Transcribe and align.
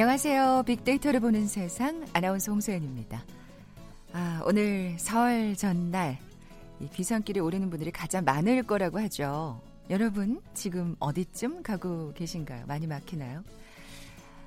안녕하세요. 0.00 0.62
빅데이터를 0.64 1.18
보는 1.18 1.48
세상 1.48 2.06
아나운서 2.12 2.52
홍소연입니다. 2.52 3.20
아, 4.12 4.40
오늘 4.46 4.94
설 4.96 5.56
전날 5.56 6.16
이 6.78 6.88
귀성길에 6.88 7.40
오르는 7.40 7.68
분들이 7.68 7.90
가장 7.90 8.22
많을 8.24 8.62
거라고 8.62 9.00
하죠. 9.00 9.60
여러분 9.90 10.40
지금 10.54 10.94
어디쯤 11.00 11.64
가고 11.64 12.12
계신가요? 12.12 12.66
많이 12.68 12.86
막히나요? 12.86 13.42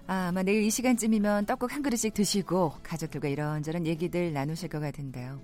아, 0.08 0.28
아마 0.30 0.42
내일 0.42 0.64
이 0.64 0.70
시간쯤이면 0.70 1.48
떡국 1.48 1.76
한 1.76 1.82
그릇씩 1.82 2.14
드시고 2.14 2.76
가족들과 2.82 3.28
이런저런 3.28 3.86
얘기들 3.86 4.32
나누실 4.32 4.70
것 4.70 4.80
같은데요. 4.80 5.42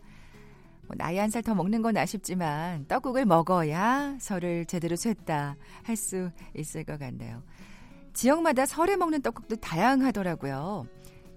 뭐 0.88 0.96
나이 0.98 1.18
한 1.18 1.30
살 1.30 1.44
더 1.44 1.54
먹는 1.54 1.82
건 1.82 1.98
아쉽지만 1.98 2.86
떡국을 2.88 3.26
먹어야 3.26 4.16
설을 4.22 4.64
제대로 4.68 4.96
쇠다 4.96 5.58
할 5.84 5.98
수 5.98 6.32
있을 6.56 6.86
것 6.86 6.98
같네요. 6.98 7.44
지역마다 8.18 8.66
설에 8.66 8.96
먹는 8.96 9.22
떡국도 9.22 9.58
다양하더라고요. 9.58 10.88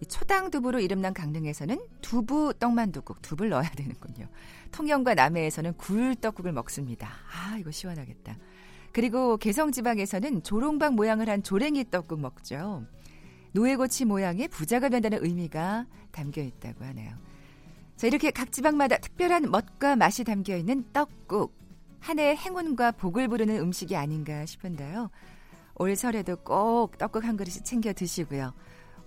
초당 0.09 0.51
두부로 0.51 0.81
이름난 0.81 1.13
강릉에서는 1.13 1.79
두부 2.01 2.55
떡만두국 2.59 3.21
두부를 3.21 3.51
넣어야 3.51 3.69
되는군요. 3.69 4.27
통영과 4.73 5.13
남해에서는 5.13 5.75
굴 5.77 6.15
떡국을 6.15 6.53
먹습니다. 6.53 7.11
아 7.31 7.59
이거 7.59 7.71
시원하겠다. 7.71 8.35
그리고 8.93 9.37
개성 9.37 9.73
지방에서는 9.73 10.43
조롱박 10.43 10.95
모양을 10.95 11.29
한 11.29 11.43
조랭이 11.43 11.91
떡국 11.91 12.19
먹죠. 12.19 12.87
노예고치 13.53 14.07
모양의 14.07 14.49
부자가 14.49 14.89
된다는 14.89 15.23
의미가 15.23 15.85
담겨 16.13 16.41
있다고 16.41 16.83
하네요. 16.87 17.15
자 17.97 18.07
이렇게 18.07 18.31
각 18.31 18.53
지방마다 18.53 18.97
특별한 18.97 19.51
멋과 19.51 19.97
맛이 19.97 20.25
담겨 20.25 20.57
있는 20.57 20.87
떡국. 20.95 21.61
한 21.99 22.19
해의 22.19 22.39
행운과 22.39 22.93
복을 22.93 23.29
부르는 23.29 23.59
음식이 23.59 23.95
아닌가 23.97 24.47
싶은데요. 24.47 25.11
올 25.81 25.97
설에도 25.97 26.37
꼭 26.37 26.99
떡국 26.99 27.25
한 27.25 27.39
그릇씩 27.39 27.65
챙겨 27.65 27.95
드시고요. 27.95 28.53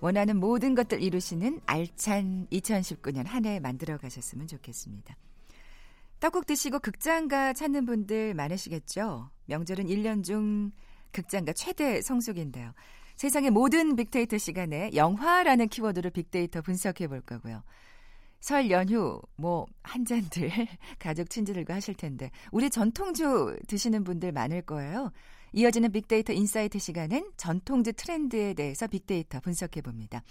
원하는 0.00 0.36
모든 0.36 0.74
것들 0.74 1.00
이루시는 1.04 1.60
알찬 1.66 2.48
2019년 2.50 3.26
한 3.26 3.44
해 3.46 3.60
만들어 3.60 3.96
가셨으면 3.96 4.48
좋겠습니다. 4.48 5.16
떡국 6.18 6.46
드시고 6.46 6.80
극장가 6.80 7.52
찾는 7.52 7.86
분들 7.86 8.34
많으시겠죠? 8.34 9.30
명절은 9.46 9.86
1년 9.86 10.24
중 10.24 10.72
극장가 11.12 11.52
최대 11.52 12.02
성수기인데요. 12.02 12.72
세상의 13.14 13.50
모든 13.52 13.94
빅데이터 13.94 14.36
시간에 14.36 14.90
영화라는 14.96 15.68
키워드로 15.68 16.10
빅데이터 16.10 16.60
분석해 16.60 17.06
볼 17.06 17.20
거고요. 17.20 17.62
설 18.40 18.68
연휴 18.72 19.22
뭐 19.36 19.66
한 19.84 20.04
잔들 20.04 20.50
가족 20.98 21.30
친지들과 21.30 21.74
하실 21.74 21.94
텐데 21.94 22.32
우리 22.50 22.68
전통주 22.68 23.56
드시는 23.68 24.02
분들 24.02 24.32
많을 24.32 24.62
거예요. 24.62 25.12
이어지는 25.54 25.92
빅데이터 25.92 26.32
insight 26.32 26.80
시간은 26.80 27.30
전통주 27.36 27.92
트렌드에 27.92 28.54
대해서 28.54 28.88
빅데이터 28.88 29.38
분석해 29.38 29.82
봅니다. 29.82 30.22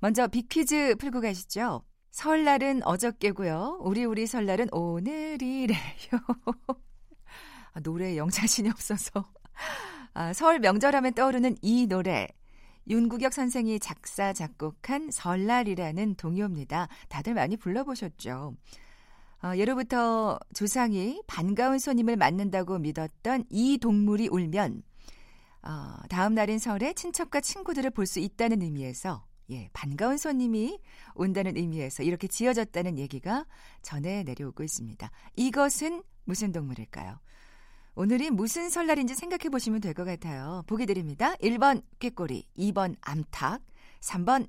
먼저 0.00 0.26
빅퀴즈 0.26 0.96
풀고 0.96 1.20
가시죠. 1.20 1.82
설날은 2.10 2.82
어저께고요. 2.82 3.80
우리 3.82 4.06
우리 4.06 4.26
설날은 4.26 4.68
오늘이래요. 4.72 5.76
아, 7.74 7.80
노래에 7.82 8.16
영 8.16 8.30
자신이 8.30 8.70
없어서. 8.70 9.30
아, 10.14 10.32
설 10.32 10.58
명절하면 10.58 11.12
떠오르는 11.12 11.56
이 11.60 11.86
노래. 11.86 12.26
윤구격 12.88 13.34
선생이 13.34 13.78
작사 13.78 14.32
작곡한 14.32 15.10
설날이라는 15.10 16.14
동요입니다. 16.14 16.88
다들 17.10 17.34
많이 17.34 17.58
불러보셨죠. 17.58 18.54
어, 19.42 19.52
예로부터 19.56 20.38
조상이 20.54 21.22
반가운 21.26 21.78
손님을 21.78 22.16
맞는다고 22.16 22.78
믿었던 22.78 23.44
이 23.50 23.78
동물이 23.78 24.28
울면 24.28 24.82
어, 25.62 25.96
다음 26.08 26.34
날인 26.34 26.58
설에 26.58 26.92
친척과 26.94 27.40
친구들을 27.40 27.90
볼 27.90 28.06
수 28.06 28.18
있다는 28.20 28.62
의미에서 28.62 29.24
예, 29.50 29.68
반가운 29.72 30.16
손님이 30.16 30.80
온다는 31.14 31.56
의미에서 31.56 32.02
이렇게 32.02 32.26
지어졌다는 32.26 32.98
얘기가 32.98 33.46
전해 33.82 34.22
내려오고 34.24 34.64
있습니다. 34.64 35.08
이것은 35.36 36.02
무슨 36.24 36.50
동물일까요? 36.52 37.20
오늘이 37.94 38.30
무슨 38.30 38.68
설날인지 38.68 39.14
생각해 39.14 39.48
보시면 39.50 39.80
될 39.80 39.94
것 39.94 40.04
같아요. 40.04 40.62
보기 40.66 40.84
드립니다. 40.86 41.34
1번 41.36 41.82
꾀꼬리, 42.00 42.44
2번 42.58 42.96
암탉, 43.00 43.62
3번 44.00 44.48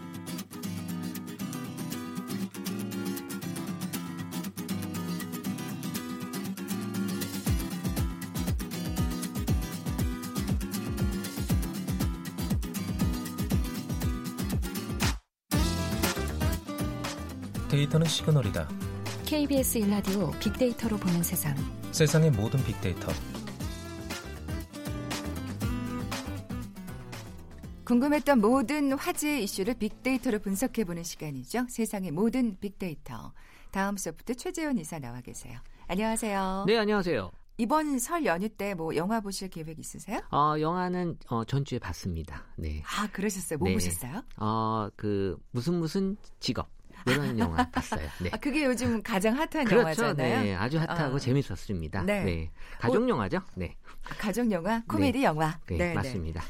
데이터는 17.71 18.05
시그널이다. 18.05 18.67
KBS 19.25 19.77
일라디오 19.77 20.29
빅데이터로 20.41 20.97
보는 20.97 21.23
세상. 21.23 21.55
세상의 21.93 22.31
모든 22.31 22.61
빅데이터. 22.65 23.07
궁금했던 27.85 28.41
모든 28.41 28.91
화제 28.93 29.39
이슈를 29.41 29.75
빅데이터로 29.75 30.39
분석해 30.39 30.83
보는 30.83 31.03
시간이죠. 31.03 31.65
세상의 31.69 32.11
모든 32.11 32.57
빅데이터. 32.59 33.31
다음 33.71 33.95
소프트 33.95 34.35
최재현 34.35 34.77
이사 34.77 34.99
나와 34.99 35.21
계세요. 35.21 35.57
안녕하세요. 35.87 36.65
네, 36.67 36.77
안녕하세요. 36.77 37.31
이번 37.57 37.99
설 37.99 38.25
연휴 38.25 38.49
때 38.49 38.73
뭐 38.73 38.95
영화 38.97 39.21
보실 39.21 39.47
계획 39.49 39.79
있으세요? 39.79 40.19
어, 40.31 40.55
영화는 40.59 41.17
어, 41.29 41.45
전주에 41.45 41.79
봤습니다. 41.79 42.43
네. 42.57 42.83
아, 42.85 43.07
그러셨어요? 43.11 43.59
뭐 43.59 43.67
네. 43.69 43.75
보셨어요? 43.75 44.23
어, 44.37 44.89
그 44.97 45.37
무슨 45.51 45.75
무슨 45.75 46.17
직업 46.41 46.67
이런 47.07 47.37
영화 47.39 47.69
봤어요. 47.69 48.07
네. 48.19 48.29
아, 48.31 48.37
그게 48.37 48.65
요즘 48.65 49.01
가장 49.01 49.35
핫한 49.35 49.65
그렇죠. 49.65 49.79
영화잖아요. 49.79 50.43
네, 50.43 50.55
아주 50.55 50.79
핫하고 50.79 51.15
아. 51.15 51.19
재밌었습니다. 51.19 52.03
네. 52.03 52.23
네. 52.23 52.51
가족 52.79 53.07
영화죠? 53.07 53.41
네. 53.55 53.75
아, 54.09 54.15
가족 54.17 54.51
영화, 54.51 54.81
코미디 54.87 55.23
영화. 55.23 55.57
네, 55.67 55.93
맞습니다. 55.93 56.43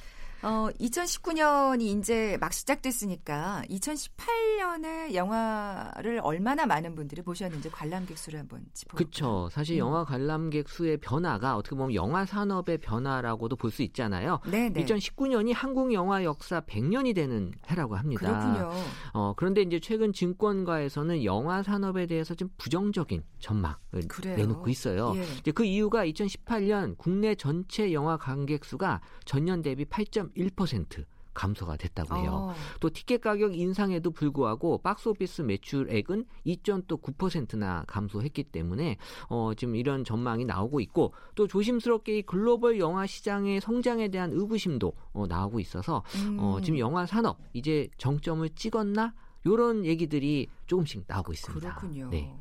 어, 0.44 0.69
2019년이 0.79 1.81
이제 2.00 2.38
막 2.40 2.52
시작됐으니까 2.52 3.63
2018년에 3.69 5.13
영화를 5.13 6.19
얼마나 6.24 6.66
많은 6.66 6.96
분들이 6.96 7.22
보셨는지 7.22 7.69
관람객 7.69 8.18
수를 8.18 8.40
한번 8.40 8.66
짚어볼까요? 8.74 8.97
그렇죠. 8.97 9.50
사실 9.51 9.75
음. 9.75 9.80
영화 9.80 10.03
관람객 10.03 10.68
수의 10.68 10.97
변화가 10.97 11.56
어떻게 11.57 11.75
보면 11.75 11.94
영화 11.94 12.25
산업의 12.25 12.80
변화라고도 12.80 13.56
볼 13.56 13.72
수 13.72 13.84
있잖아요. 13.84 14.41
네, 14.47 14.68
네. 14.69 14.84
2019년이 14.84 15.53
한국 15.56 15.94
영화 15.94 16.25
역사 16.25 16.59
100년이 16.59 17.16
되는 17.16 17.53
해라고 17.69 17.96
합니다. 17.96 18.22
그렇군요. 18.28 18.72
어, 19.13 19.34
그런데 19.38 19.62
이제 19.62 19.80
최근 19.80 20.12
증권가에서는 20.12 21.24
영화 21.24 21.63
산업에 21.63 22.06
대해서 22.06 22.36
좀 22.36 22.50
부정적인 22.57 23.24
전망을 23.39 23.77
그래요. 24.10 24.36
내놓고 24.36 24.69
있어요. 24.69 25.13
예. 25.15 25.21
이제 25.39 25.51
그 25.51 25.63
이유가 25.63 26.06
2018년 26.06 26.98
국내 26.98 27.33
전체 27.36 27.94
영화 27.94 28.18
관객 28.18 28.65
수가 28.65 29.00
전년 29.24 29.62
대비 29.62 29.86
8.1% 30.31 31.06
감소가 31.33 31.78
됐다고 31.78 32.18
해요. 32.18 32.31
어, 32.33 32.54
또 32.80 32.89
티켓 32.89 33.22
가격 33.22 33.56
인상에도 33.57 34.12
불구하고 34.12 34.80
박스오피스 34.80 35.44
매출액은 35.44 36.25
2.9%나 36.45 37.86
감소했기 37.88 38.44
때문에 38.44 38.98
어, 39.30 39.54
지금 39.56 39.75
이런 39.75 40.04
전망이 40.04 40.45
나오고 40.45 40.81
있고 40.81 41.13
또 41.36 41.48
조심스럽게 41.48 42.19
이 42.19 42.22
글로벌 42.24 42.80
영화 42.80 43.07
시장의 43.07 43.62
성장에 43.62 44.10
대한 44.10 44.31
의구심도 44.33 44.94
어, 45.13 45.28
나오고 45.28 45.60
있어서 45.60 46.04
음, 46.16 46.38
어, 46.39 46.60
지금 46.62 46.80
영화 46.80 47.06
산업 47.06 47.38
이제 47.54 47.88
정점을 47.98 48.48
찍었나 48.50 49.13
요런 49.45 49.86
얘기들이 49.86 50.48
조금씩 50.68 51.06
나오고 51.07 51.34
있습니다. 51.34 51.75
그렇군요. 51.75 52.10
네. 52.10 52.36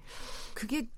그게 0.54 0.88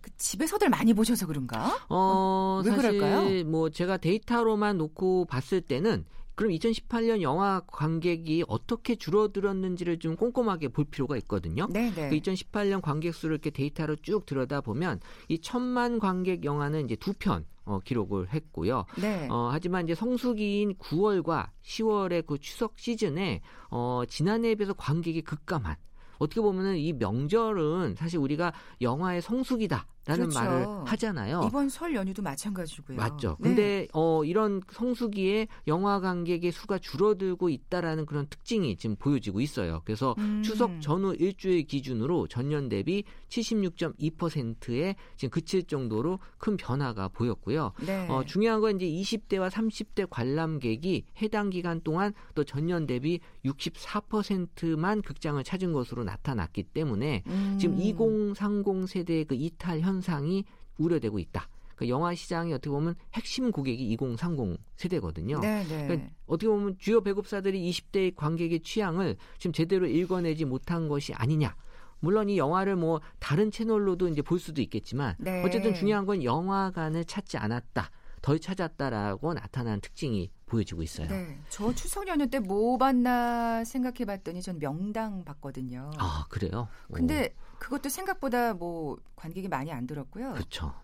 그 0.00 0.10
집에서들 0.16 0.68
많이 0.68 0.94
보셔서 0.94 1.26
그런가? 1.26 1.78
어, 1.88 2.62
왜 2.64 2.70
사실 2.70 2.98
그럴까요? 2.98 3.44
뭐 3.44 3.70
제가 3.70 3.96
데이터로만 3.98 4.78
놓고 4.78 5.26
봤을 5.26 5.60
때는 5.60 6.04
그럼 6.34 6.52
2018년 6.52 7.20
영화 7.20 7.60
관객이 7.66 8.44
어떻게 8.48 8.96
줄어들었는지를 8.96 9.98
좀 9.98 10.16
꼼꼼하게 10.16 10.68
볼 10.68 10.86
필요가 10.86 11.16
있거든요. 11.18 11.66
네, 11.70 11.92
네. 11.94 12.08
그 12.08 12.16
2018년 12.16 12.80
관객 12.80 13.14
수를 13.14 13.34
이렇게 13.34 13.50
데이터로 13.50 13.96
쭉 13.96 14.24
들여다 14.24 14.62
보면 14.62 15.00
이 15.28 15.38
천만 15.40 15.98
관객 15.98 16.44
영화는 16.44 16.86
이제 16.86 16.96
두 16.96 17.12
편 17.18 17.44
어, 17.66 17.78
기록을 17.84 18.32
했고요. 18.32 18.84
네. 19.00 19.28
어, 19.30 19.50
하지만 19.52 19.84
이제 19.84 19.94
성수기인 19.94 20.74
9월과 20.78 21.50
10월의 21.62 22.26
그 22.26 22.38
추석 22.38 22.78
시즌에 22.78 23.42
어, 23.70 24.02
지난해에 24.08 24.54
비해서 24.54 24.72
관객이 24.72 25.22
급감한 25.22 25.76
어떻게 26.20 26.40
보면은 26.40 26.76
이 26.76 26.92
명절은 26.92 27.96
사실 27.96 28.18
우리가 28.18 28.52
영화의 28.80 29.22
성수기다 29.22 29.86
라는 30.06 30.28
그렇죠. 30.28 30.38
말을 30.38 30.66
하잖아요. 30.86 31.44
이번 31.46 31.68
설 31.68 31.94
연휴도 31.94 32.22
마찬가지고요. 32.22 32.96
맞죠. 32.96 33.36
네. 33.40 33.48
근데 33.48 33.88
어 33.92 34.24
이런 34.24 34.60
성수기에 34.70 35.48
영화 35.66 36.00
관객의 36.00 36.52
수가 36.52 36.78
줄어들고 36.78 37.48
있다라는 37.48 38.06
그런 38.06 38.26
특징이 38.28 38.76
지금 38.76 38.96
보여지고 38.96 39.40
있어요. 39.40 39.82
그래서 39.84 40.14
음. 40.18 40.42
추석 40.42 40.80
전후 40.80 41.14
일주일 41.14 41.66
기준으로 41.66 42.28
전년 42.28 42.68
대비 42.68 43.04
76.2%에 43.30 44.96
지금 45.16 45.30
그칠 45.30 45.62
정도로 45.64 46.18
큰 46.38 46.56
변화가 46.56 47.08
보였고요. 47.08 47.72
네. 47.86 48.06
어, 48.08 48.24
중요한 48.24 48.60
건 48.60 48.80
이제 48.80 48.86
20대와 48.86 49.48
30대 49.48 50.06
관람객이 50.10 51.04
해당 51.22 51.48
기간 51.50 51.80
동안 51.80 52.12
또 52.34 52.44
전년 52.44 52.86
대비 52.86 53.20
64%만 53.44 55.02
극장을 55.02 55.42
찾은 55.42 55.72
것으로 55.72 56.04
나타났기 56.04 56.64
때문에 56.64 57.22
음. 57.26 57.56
지금 57.58 57.78
2030 57.78 58.88
세대의 58.88 59.24
그 59.24 59.34
이탈 59.34 59.80
현상이 59.80 60.44
우려되고 60.78 61.18
있다. 61.18 61.48
그 61.80 61.88
영화 61.88 62.14
시장이 62.14 62.52
어떻게 62.52 62.68
보면 62.68 62.94
핵심 63.14 63.50
고객이 63.50 63.82
2030 63.92 64.58
세대거든요. 64.76 65.40
네, 65.40 65.64
네. 65.64 65.86
그러니까 65.86 66.10
어떻게 66.26 66.46
보면 66.46 66.76
주요 66.78 67.00
배급사들이 67.00 67.70
20대 67.70 68.14
관객의 68.14 68.60
취향을 68.60 69.16
지금 69.38 69.54
제대로 69.54 69.86
읽어내지 69.86 70.44
못한 70.44 70.88
것이 70.88 71.14
아니냐. 71.14 71.56
물론 72.00 72.28
이 72.28 72.38
영화를 72.38 72.76
뭐 72.76 73.00
다른 73.18 73.50
채널로도 73.50 74.08
이제 74.08 74.22
볼 74.22 74.38
수도 74.38 74.60
있겠지만 74.62 75.14
네. 75.18 75.42
어쨌든 75.44 75.74
중요한 75.74 76.06
건 76.06 76.24
영화관을 76.24 77.04
찾지 77.04 77.36
않았다. 77.38 77.90
덜 78.22 78.38
찾았다라고 78.38 79.32
나타나는 79.32 79.80
특징이 79.80 80.30
보여지고 80.44 80.82
있어요. 80.82 81.08
네. 81.08 81.38
저 81.48 81.72
추석 81.74 82.06
연휴 82.08 82.26
때 82.26 82.38
뭐 82.38 82.76
봤나 82.76 83.64
생각해 83.64 84.04
봤더니 84.04 84.42
전 84.42 84.58
명당 84.58 85.24
봤거든요. 85.24 85.90
아 85.98 86.26
그래요? 86.28 86.68
근데 86.92 87.34
그것도 87.58 87.88
생각보다 87.88 88.52
뭐 88.54 88.98
관객이 89.16 89.48
많이 89.48 89.72
안 89.72 89.86
들었고요. 89.86 90.32
그렇죠. 90.34 90.74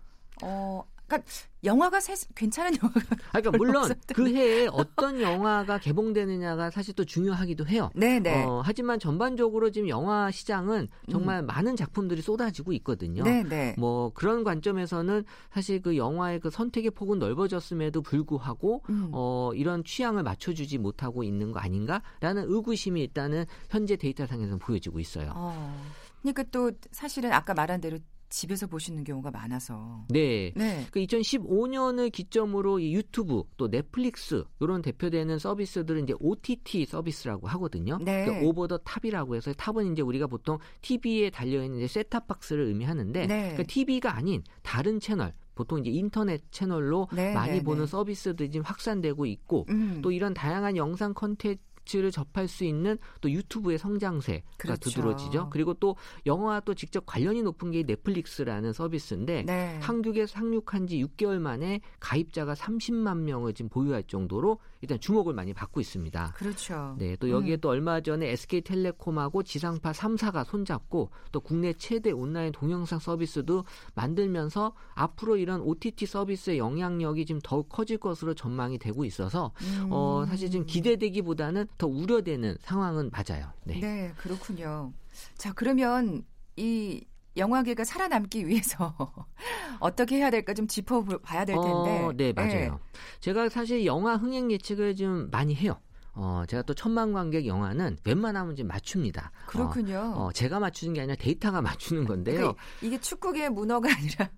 어, 0.43 0.83
그러니까 1.07 1.29
영화가 1.63 1.99
새, 1.99 2.13
괜찮은 2.35 2.71
영화가 2.83 3.15
아, 3.31 3.41
그러니까 3.41 3.51
물론. 3.57 3.91
그 4.13 4.27
해에 4.33 4.67
어떤 4.71 5.21
영화가 5.21 5.79
개봉되느냐가 5.79 6.69
사실 6.69 6.93
또 6.93 7.03
중요하기도 7.05 7.65
해요. 7.67 7.89
네, 7.95 8.19
네. 8.19 8.43
어, 8.43 8.61
하지만 8.63 8.99
전반적으로 8.99 9.71
지금 9.71 9.89
영화 9.89 10.29
시장은 10.29 10.89
정말 11.09 11.41
많은 11.41 11.75
작품들이 11.75 12.21
쏟아지고 12.21 12.73
있거든요. 12.73 13.23
음. 13.23 13.25
네, 13.25 13.43
네. 13.43 13.75
뭐 13.77 14.11
그런 14.13 14.43
관점에서는 14.43 15.23
사실 15.51 15.81
그 15.81 15.97
영화의 15.97 16.39
그 16.39 16.49
선택의 16.49 16.91
폭은 16.91 17.19
넓어졌음에도 17.19 18.01
불구하고 18.01 18.83
음. 18.89 19.09
어, 19.13 19.51
이런 19.55 19.83
취향을 19.83 20.23
맞춰주지 20.23 20.77
못하고 20.77 21.23
있는 21.23 21.51
거 21.51 21.59
아닌가라는 21.59 22.45
의구심이 22.47 23.01
일단은 23.01 23.45
현재 23.69 23.95
데이터상에서 23.95 24.57
보여지고 24.57 24.99
있어요. 24.99 25.31
어. 25.35 25.85
그러니까 26.21 26.43
또 26.51 26.71
사실은 26.91 27.31
아까 27.31 27.53
말한 27.53 27.79
대로 27.79 27.97
집에서 28.29 28.67
보시는 28.67 29.03
경우가 29.03 29.31
많아서. 29.31 30.05
네. 30.09 30.51
네. 30.55 30.85
그 30.91 30.99
2015년을 30.99 32.11
기점으로 32.11 32.79
이 32.79 32.93
유튜브 32.93 33.43
또 33.57 33.69
넷플릭스 33.69 34.43
이런 34.59 34.81
대표되는 34.81 35.39
서비스들은 35.39 36.03
이제 36.03 36.13
OTT 36.19 36.85
서비스라고 36.85 37.47
하거든요. 37.47 37.97
네. 38.01 38.25
그 38.25 38.45
over 38.45 38.67
the 38.67 38.77
top이라고 38.77 39.35
해서 39.35 39.53
top은 39.53 39.93
이제 39.93 40.01
우리가 40.01 40.27
보통 40.27 40.57
TV에 40.81 41.29
달려 41.29 41.63
있는 41.63 41.79
이제 41.79 41.87
셋탑 41.87 42.27
박스를 42.27 42.65
의미하는데 42.65 43.27
네. 43.27 43.39
그러니까 43.39 43.63
TV가 43.63 44.15
아닌 44.15 44.43
다른 44.61 44.99
채널 44.99 45.33
보통 45.55 45.79
이제 45.79 45.89
인터넷 45.89 46.41
채널로 46.51 47.07
네, 47.11 47.33
많이 47.33 47.57
네, 47.57 47.63
보는 47.63 47.85
네. 47.85 47.87
서비스들이 47.87 48.51
지금 48.51 48.63
확산되고 48.65 49.25
있고 49.25 49.65
음. 49.69 49.99
또 50.03 50.11
이런 50.11 50.33
다양한 50.33 50.77
영상 50.77 51.13
컨텐츠 51.13 51.59
를 51.95 52.11
접할 52.11 52.49
수 52.49 52.65
있는 52.65 52.97
또 53.21 53.31
유튜브의 53.31 53.77
성장세가 53.77 54.43
그렇죠. 54.57 54.89
두드러지죠. 54.89 55.49
그리고 55.51 55.73
또 55.73 55.95
영화와 56.25 56.59
또 56.61 56.73
직접 56.73 57.05
관련이 57.05 57.43
높은 57.43 57.71
게 57.71 57.83
넷플릭스라는 57.83 58.73
서비스인데 58.73 59.43
네. 59.43 59.79
한국에 59.81 60.25
상륙한 60.25 60.85
지 60.85 61.01
6개월 61.01 61.39
만에 61.39 61.79
가입자가 62.01 62.55
30만 62.55 63.19
명을 63.19 63.53
지금 63.53 63.69
보유할 63.69 64.03
정도로 64.03 64.59
일단 64.81 64.99
주목을 64.99 65.33
많이 65.33 65.53
받고 65.53 65.79
있습니다. 65.79 66.33
그렇죠. 66.35 66.95
네, 66.99 67.15
또 67.15 67.29
여기에 67.29 67.55
음. 67.55 67.61
또 67.61 67.69
얼마 67.69 67.99
전에 68.01 68.29
SK텔레콤하고 68.31 69.43
지상파 69.43 69.91
3사가 69.91 70.43
손잡고 70.45 71.09
또 71.31 71.39
국내 71.39 71.73
최대 71.73 72.11
온라인 72.11 72.51
동영상 72.51 72.99
서비스도 72.99 73.63
만들면서 73.95 74.73
앞으로 74.93 75.37
이런 75.37 75.61
OTT 75.61 76.05
서비스의 76.05 76.59
영향력이 76.59 77.25
지금 77.25 77.41
더욱 77.43 77.69
커질 77.69 77.97
것으로 77.97 78.33
전망이 78.33 78.77
되고 78.77 79.03
있어서 79.05 79.51
음. 79.61 79.87
어, 79.91 80.25
사실 80.27 80.51
지금 80.51 80.65
기대되기보다는 80.65 81.67
더 81.77 81.87
우려되는 81.87 82.57
상황은 82.61 83.11
맞아요. 83.11 83.51
네. 83.63 83.79
네, 83.79 84.13
그렇군요. 84.17 84.93
자, 85.37 85.53
그러면 85.53 86.23
이 86.55 87.05
영화계가 87.35 87.83
살아남기 87.83 88.47
위해서 88.47 88.95
어떻게 89.79 90.17
해야 90.17 90.31
될까 90.31 90.53
좀 90.53 90.67
짚어봐야 90.67 91.45
될 91.45 91.55
텐데. 91.55 92.05
어, 92.05 92.13
네, 92.15 92.33
맞아요. 92.33 92.79
제가 93.19 93.49
사실 93.49 93.85
영화 93.85 94.15
흥행 94.15 94.51
예측을 94.51 94.95
좀 94.95 95.29
많이 95.29 95.55
해요. 95.55 95.79
어, 96.13 96.43
제가 96.47 96.63
또 96.63 96.73
천만 96.73 97.13
관객 97.13 97.45
영화는 97.45 97.97
웬만하면 98.03 98.55
좀 98.55 98.67
맞춥니다. 98.67 99.31
그렇군요. 99.45 99.99
어, 100.15 100.25
어, 100.25 100.31
제가 100.31 100.59
맞추는 100.59 100.95
게 100.95 101.01
아니라 101.01 101.15
데이터가 101.15 101.61
맞추는 101.61 102.05
건데요. 102.05 102.37
그러니까 102.37 102.63
이게 102.81 102.99
축구계의 102.99 103.51
문어가 103.51 103.89
아니라 103.95 104.29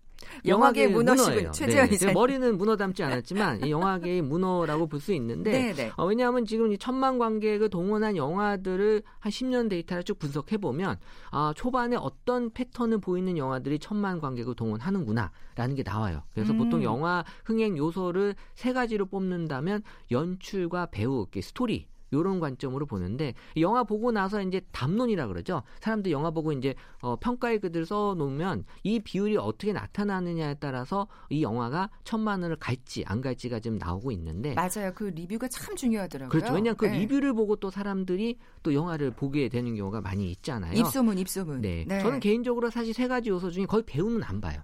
영화계의 0.45 0.89
문어시군. 0.89 1.51
최재현 1.51 1.85
네, 1.85 1.89
제 1.89 1.95
이사님. 1.95 2.13
머리는 2.13 2.57
문어 2.57 2.75
닮지 2.75 3.03
않았지만 3.03 3.65
이 3.65 3.71
영화계의 3.71 4.21
문어라고 4.21 4.87
볼 4.87 4.99
수 4.99 5.13
있는데 5.13 5.51
네, 5.51 5.73
네. 5.73 5.91
어, 5.95 6.05
왜냐하면 6.05 6.43
지금 6.45 6.73
이 6.73 6.77
천만 6.77 7.17
관객을 7.19 7.69
동원한 7.69 8.17
영화들을 8.17 9.01
한 9.19 9.31
10년 9.31 9.69
데이터를 9.69 10.03
쭉 10.03 10.19
분석해 10.19 10.57
보면 10.57 10.97
아, 11.31 11.53
초반에 11.55 11.95
어떤 11.95 12.51
패턴을 12.51 12.99
보이는 12.99 13.37
영화들이 13.37 13.79
천만 13.79 14.19
관객을 14.19 14.55
동원하는구나라는 14.55 15.75
게 15.75 15.83
나와요. 15.83 16.23
그래서 16.33 16.51
음. 16.51 16.57
보통 16.57 16.83
영화 16.83 17.23
흥행 17.45 17.77
요소를 17.77 18.35
세 18.55 18.73
가지로 18.73 19.05
뽑는다면 19.05 19.83
연출과 20.11 20.87
배우, 20.87 21.27
스토리 21.41 21.87
요런 22.13 22.39
관점으로 22.39 22.85
보는데 22.85 23.33
영화 23.57 23.83
보고 23.83 24.11
나서 24.11 24.41
이제 24.41 24.61
담론이라 24.71 25.27
그러죠. 25.27 25.63
사람들 25.79 26.11
영화 26.11 26.31
보고 26.31 26.51
이제 26.51 26.75
어, 27.01 27.15
평가의 27.17 27.59
글들 27.59 27.85
써 27.85 28.15
놓으면 28.17 28.65
이 28.83 28.99
비율이 28.99 29.37
어떻게 29.37 29.73
나타나느냐에 29.73 30.55
따라서 30.59 31.07
이 31.29 31.43
영화가 31.43 31.89
천만 32.03 32.41
원을 32.41 32.57
갈지 32.57 33.03
안 33.05 33.21
갈지가 33.21 33.59
지금 33.59 33.77
나오고 33.77 34.11
있는데 34.11 34.53
맞아요. 34.53 34.91
그 34.95 35.05
리뷰가 35.05 35.47
참 35.47 35.75
중요하더라고요. 35.75 36.29
그렇죠. 36.29 36.53
왜냐하면 36.53 36.77
그 36.77 36.85
네. 36.85 36.99
리뷰를 36.99 37.33
보고 37.33 37.55
또 37.55 37.69
사람들이 37.69 38.37
또 38.63 38.73
영화를 38.73 39.11
보게 39.11 39.49
되는 39.49 39.75
경우가 39.75 40.01
많이 40.01 40.29
있잖아요. 40.31 40.73
입소문, 40.73 41.17
입소문. 41.17 41.61
네. 41.61 41.85
저는 41.87 42.19
개인적으로 42.19 42.69
사실 42.69 42.93
세 42.93 43.07
가지 43.07 43.29
요소 43.29 43.51
중에 43.51 43.65
거의 43.65 43.83
배우는 43.85 44.23
안 44.23 44.41
봐요. 44.41 44.61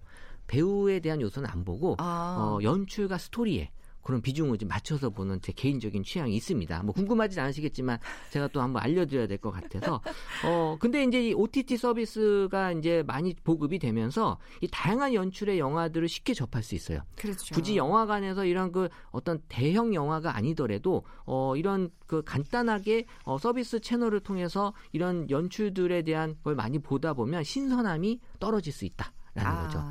배우에 0.48 1.00
대한 1.00 1.22
요소는 1.22 1.50
안 1.50 1.66
보고 1.66 1.96
아. 1.98 2.38
어, 2.38 2.60
연출과 2.62 3.18
스토리에 3.18 3.72
그런 4.06 4.22
비중을 4.22 4.60
좀 4.60 4.70
맞춰서 4.70 5.10
보는 5.10 5.42
제 5.42 5.52
개인적인 5.52 6.04
취향이 6.04 6.36
있습니다. 6.36 6.84
뭐 6.84 6.94
궁금하진 6.94 7.40
않으시겠지만 7.40 7.98
제가 8.30 8.48
또 8.50 8.62
한번 8.62 8.84
알려드려야 8.84 9.26
될 9.28 9.40
것 9.40 9.50
같아서. 9.52 10.00
어, 10.46 10.78
근데 10.80 11.04
이제 11.04 11.30
이 11.30 11.34
OTT 11.34 11.76
서비스가 11.76 12.72
이제 12.74 13.04
많이 13.08 13.34
보급이 13.44 13.80
되면서 13.80 14.38
이 14.62 14.68
다양한 14.72 15.14
연출의 15.16 15.58
영화들을 15.58 16.08
쉽게 16.08 16.36
접할 16.36 16.62
수 16.62 16.76
있어요. 16.76 17.00
그렇죠. 17.16 17.54
굳이 17.56 17.76
영화관에서 17.78 18.46
이런 18.46 18.72
그 18.72 18.90
어떤 19.10 19.42
대형 19.50 19.94
영화가 19.96 20.38
아니더라도 20.38 21.04
어 21.26 21.56
이런 21.56 21.90
그 22.06 22.22
간단하게 22.24 23.06
어 23.24 23.40
서비스 23.40 23.80
채널을 23.80 24.20
통해서 24.20 24.74
이런 24.92 25.28
연출들에 25.32 26.04
대한 26.04 26.36
걸 26.44 26.54
많이 26.54 26.78
보다 26.78 27.14
보면 27.16 27.44
신선함이 27.44 28.20
떨어질 28.40 28.72
수 28.72 28.86
있다 28.86 29.12
라는 29.34 29.52
아, 29.52 29.64
거죠. 29.64 29.84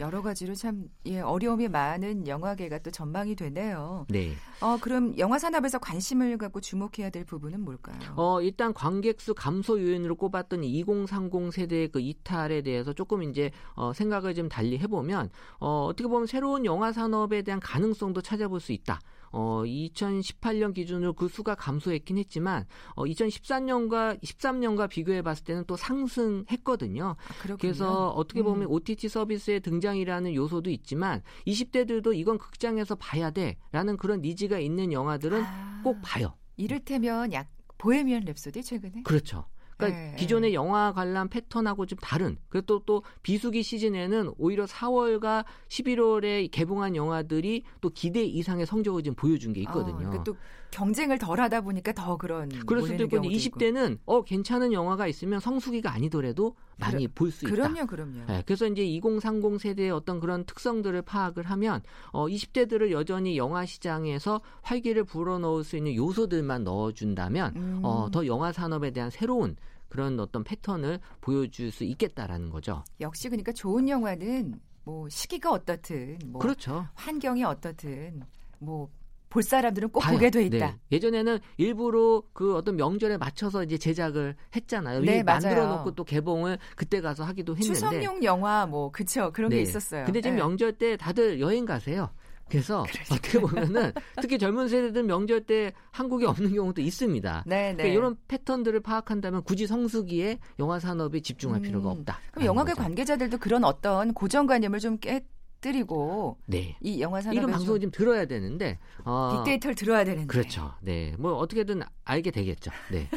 여러 0.00 0.22
가지로 0.22 0.54
참 0.54 0.88
예, 1.06 1.20
어려움이 1.20 1.68
많은 1.68 2.26
영화계가 2.26 2.78
또 2.78 2.90
전망이 2.90 3.36
되네요. 3.36 4.06
네. 4.08 4.32
어, 4.60 4.76
그럼 4.80 5.16
영화 5.18 5.38
산업에서 5.38 5.78
관심을 5.78 6.36
갖고 6.36 6.60
주목해야 6.60 7.10
될 7.10 7.24
부분은 7.24 7.60
뭘까요? 7.60 7.98
어, 8.16 8.40
일단 8.40 8.74
관객 8.74 9.20
수 9.20 9.34
감소 9.34 9.80
요인으로 9.80 10.16
꼽았던 10.16 10.64
2030 10.64 11.52
세대의 11.52 11.88
그 11.88 12.00
이탈에 12.00 12.62
대해서 12.62 12.92
조금 12.92 13.22
이제 13.22 13.52
어, 13.74 13.92
생각을 13.92 14.34
좀 14.34 14.48
달리 14.48 14.78
해보면 14.78 15.30
어, 15.60 15.86
어떻게 15.86 16.08
보면 16.08 16.26
새로운 16.26 16.64
영화 16.64 16.92
산업에 16.92 17.42
대한 17.42 17.60
가능성도 17.60 18.20
찾아볼 18.20 18.60
수 18.60 18.72
있다. 18.72 18.98
어, 19.36 19.64
2018년 19.64 20.72
기준으로 20.72 21.12
그 21.12 21.26
수가 21.26 21.56
감소했긴 21.56 22.18
했지만 22.18 22.66
어, 22.94 23.04
2014년과 23.04 24.22
13년과 24.22 24.88
비교해 24.88 25.22
봤을 25.22 25.44
때는 25.44 25.64
또 25.66 25.76
상승했거든요. 25.76 27.16
아. 27.18 27.56
그래서 27.58 28.10
어떻게 28.10 28.42
보면 28.44 28.68
음. 28.68 28.70
OTT 28.70 29.08
서비스의 29.08 29.60
등장이라는 29.60 30.34
요소도 30.34 30.70
있지만 30.70 31.20
20대들도 31.48 32.16
이건 32.16 32.38
극장에서 32.38 32.94
봐야 32.94 33.32
돼라는 33.32 33.96
그런 33.96 34.20
니즈가 34.20 34.60
있는 34.60 34.92
영화들은 34.92 35.42
아, 35.42 35.80
꼭 35.82 35.98
봐요. 36.00 36.34
이를테면 36.56 37.32
약 37.32 37.48
보헤미안 37.78 38.24
랩소디 38.24 38.64
최근에 38.64 39.02
그렇죠. 39.02 39.46
그러니까 39.76 39.98
네, 39.98 40.16
기존의 40.16 40.50
네. 40.50 40.54
영화 40.54 40.92
관람 40.92 41.28
패턴하고 41.28 41.86
좀 41.86 41.98
다른. 42.00 42.36
그리고 42.48 42.66
또, 42.66 42.82
또 42.84 43.02
비수기 43.22 43.62
시즌에는 43.62 44.32
오히려 44.38 44.64
4월과 44.64 45.44
11월에 45.68 46.50
개봉한 46.50 46.96
영화들이 46.96 47.64
또 47.80 47.90
기대 47.90 48.22
이상의 48.24 48.66
성적을 48.66 49.02
지금 49.02 49.16
보여준 49.16 49.52
게 49.52 49.60
있거든요. 49.62 49.94
어, 49.94 49.98
그러니까 49.98 50.24
또 50.24 50.36
경쟁을 50.74 51.18
덜 51.18 51.40
하다 51.40 51.60
보니까 51.60 51.92
더 51.92 52.16
그런 52.16 52.48
그럴 52.66 52.82
수도 52.82 53.04
있고 53.04 53.20
경우도 53.20 53.30
20대는 53.30 53.98
어 54.06 54.24
괜찮은 54.24 54.72
영화가 54.72 55.06
있으면 55.06 55.38
성수기가 55.38 55.92
아니더라도 55.92 56.56
많이 56.78 57.06
볼 57.06 57.30
수 57.30 57.46
있다. 57.46 57.54
그럼요, 57.54 57.86
그럼요. 57.86 58.24
네, 58.26 58.42
그래서 58.44 58.66
이제 58.66 58.84
2030 58.84 59.60
세대의 59.60 59.92
어떤 59.92 60.18
그런 60.18 60.44
특성들을 60.44 61.00
파악을 61.02 61.44
하면 61.44 61.80
어 62.10 62.26
20대들을 62.26 62.90
여전히 62.90 63.36
영화 63.36 63.64
시장에서 63.64 64.40
활기를 64.62 65.04
불어넣을 65.04 65.62
수 65.62 65.76
있는 65.76 65.94
요소들만 65.94 66.64
넣어준다면 66.64 67.56
음. 67.56 67.80
어, 67.84 68.10
더 68.10 68.26
영화 68.26 68.50
산업에 68.50 68.90
대한 68.90 69.10
새로운 69.10 69.56
그런 69.88 70.18
어떤 70.18 70.42
패턴을 70.42 70.98
보여줄 71.20 71.70
수 71.70 71.84
있겠다라는 71.84 72.50
거죠. 72.50 72.82
역시 73.00 73.28
그러니까 73.28 73.52
좋은 73.52 73.88
영화는 73.88 74.60
뭐 74.82 75.08
시기가 75.08 75.52
어떻든 75.52 76.18
뭐 76.26 76.40
그렇죠. 76.40 76.88
환경이 76.94 77.44
어떻든 77.44 78.22
뭐 78.58 78.90
볼 79.34 79.42
사람들은 79.42 79.88
꼭 79.88 79.98
봐요. 79.98 80.12
보게 80.12 80.30
돼 80.30 80.44
있다. 80.44 80.66
네. 80.66 80.76
예전에는 80.92 81.40
일부러 81.56 82.22
그 82.32 82.54
어떤 82.54 82.76
명절에 82.76 83.16
맞춰서 83.16 83.64
이제 83.64 83.76
제작을 83.76 84.36
했잖아요. 84.54 85.00
네, 85.00 85.18
이 85.18 85.22
만들어. 85.24 85.66
놓고 85.66 85.96
또 85.96 86.04
개봉을 86.04 86.56
그때 86.76 87.00
가서 87.00 87.24
하기도 87.24 87.56
했는데. 87.56 87.74
추석용 87.74 88.22
영화 88.22 88.64
뭐 88.64 88.92
그쵸 88.92 89.32
그런 89.32 89.50
게 89.50 89.56
네. 89.56 89.62
있었어요. 89.62 90.04
근데 90.04 90.20
지금 90.20 90.36
네. 90.36 90.42
명절 90.42 90.74
때 90.74 90.96
다들 90.96 91.40
여행 91.40 91.66
가세요. 91.66 92.10
그래서 92.48 92.84
어떻게 93.10 93.40
보면은 93.40 93.90
특히 94.22 94.38
젊은 94.38 94.68
세대들 94.68 95.02
명절 95.02 95.40
때 95.46 95.72
한국에 95.90 96.26
없는 96.26 96.54
경우도 96.54 96.80
있습니다. 96.82 97.44
네, 97.46 97.56
네. 97.56 97.74
그러니까 97.74 97.98
이런 97.98 98.16
패턴들을 98.28 98.78
파악한다면 98.80 99.42
굳이 99.42 99.66
성수기에 99.66 100.38
영화 100.60 100.78
산업에 100.78 101.18
집중할 101.20 101.58
음. 101.58 101.62
필요가 101.62 101.90
없다. 101.90 102.20
그럼 102.30 102.46
영화계 102.46 102.74
관계자들도 102.74 103.38
그런 103.38 103.64
어떤 103.64 104.14
고정관념을 104.14 104.78
좀 104.78 104.98
깨 104.98 105.24
뜨리고 105.64 106.36
네. 106.44 106.76
이 106.82 107.00
영화 107.00 107.22
산업에 107.22 107.38
이런 107.38 107.48
좀 107.48 107.52
방송을 107.52 107.80
좀 107.80 107.90
들어야 107.90 108.26
되는데 108.26 108.78
어, 109.02 109.30
빅데이터를 109.36 109.74
들어야 109.74 110.04
되는데 110.04 110.26
그렇죠. 110.26 110.74
네. 110.82 111.14
뭐 111.18 111.36
어떻게든 111.36 111.80
알게 112.04 112.30
되겠죠. 112.32 112.70
네. 112.92 113.08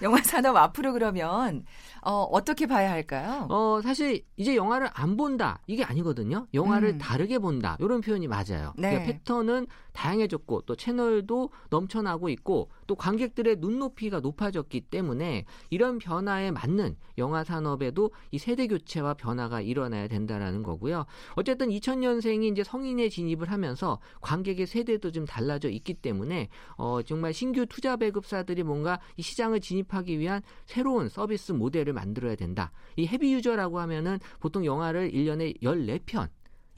영화 0.00 0.22
산업 0.22 0.56
앞으로 0.56 0.94
그러면 0.94 1.66
어, 2.00 2.22
어떻게 2.22 2.66
봐야 2.66 2.90
할까요? 2.90 3.46
어, 3.50 3.80
사실 3.82 4.24
이제 4.36 4.56
영화를 4.56 4.88
안 4.94 5.18
본다. 5.18 5.60
이게 5.66 5.84
아니거든요. 5.84 6.46
영화를 6.54 6.94
음. 6.94 6.98
다르게 6.98 7.38
본다. 7.38 7.76
이런 7.78 8.00
표현이 8.00 8.26
맞아요. 8.26 8.72
네. 8.76 8.90
그러니까 8.90 9.04
패턴은 9.12 9.66
다양해졌고 9.92 10.62
또 10.62 10.74
채널도 10.74 11.50
넘쳐나고 11.70 12.28
있고 12.30 12.70
또 12.86 12.94
관객들의 12.94 13.56
눈높이가 13.56 14.20
높아졌기 14.20 14.82
때문에 14.82 15.44
이런 15.70 15.98
변화에 15.98 16.50
맞는 16.50 16.96
영화 17.18 17.44
산업에도 17.44 18.10
이 18.30 18.38
세대 18.38 18.66
교체와 18.66 19.14
변화가 19.14 19.60
일어나야 19.60 20.08
된다라는 20.08 20.62
거고요. 20.62 21.06
어쨌든 21.34 21.68
2000년생이 21.68 22.50
이제 22.52 22.64
성인에 22.64 23.08
진입을 23.08 23.50
하면서 23.50 23.98
관객의 24.20 24.66
세대도 24.66 25.12
좀 25.12 25.24
달라져 25.24 25.68
있기 25.68 25.94
때문에 25.94 26.48
어, 26.76 27.02
정말 27.02 27.32
신규 27.32 27.66
투자 27.66 27.96
배급사들이 27.96 28.62
뭔가 28.62 28.98
이 29.16 29.22
시장을 29.22 29.60
진입하기 29.60 30.18
위한 30.18 30.42
새로운 30.64 31.08
서비스 31.08 31.52
모델을 31.52 31.92
만들어야 31.92 32.34
된다. 32.34 32.72
이 32.96 33.06
헤비 33.06 33.32
유저라고 33.34 33.78
하면은 33.80 34.18
보통 34.40 34.64
영화를 34.64 35.12
1년에 35.12 35.60
14편 35.62 36.28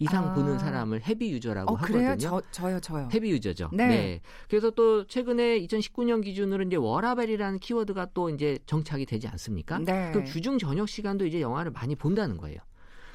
이상 0.04 0.28
아. 0.28 0.34
보는 0.34 0.58
사람을 0.58 1.02
헤비 1.02 1.32
유저라고 1.32 1.72
어, 1.72 1.76
하거든요. 1.76 2.16
저, 2.18 2.42
저요, 2.50 2.78
저요. 2.80 3.08
헤비 3.12 3.30
유저죠. 3.30 3.70
네. 3.72 4.20
그래서 4.48 4.70
또 4.70 5.06
최근에 5.06 5.60
2019년 5.60 6.22
기준으로 6.22 6.64
이제 6.64 6.76
워라벨이라는 6.76 7.58
키워드가 7.58 8.08
또 8.12 8.28
이제 8.28 8.58
정착이 8.66 9.06
되지 9.06 9.28
않습니까? 9.28 9.78
네. 9.78 10.10
그럼 10.12 10.26
주중 10.26 10.58
저녁 10.58 10.88
시간도 10.88 11.26
이제 11.26 11.40
영화를 11.40 11.70
많이 11.72 11.94
본다는 11.94 12.36
거예요. 12.36 12.58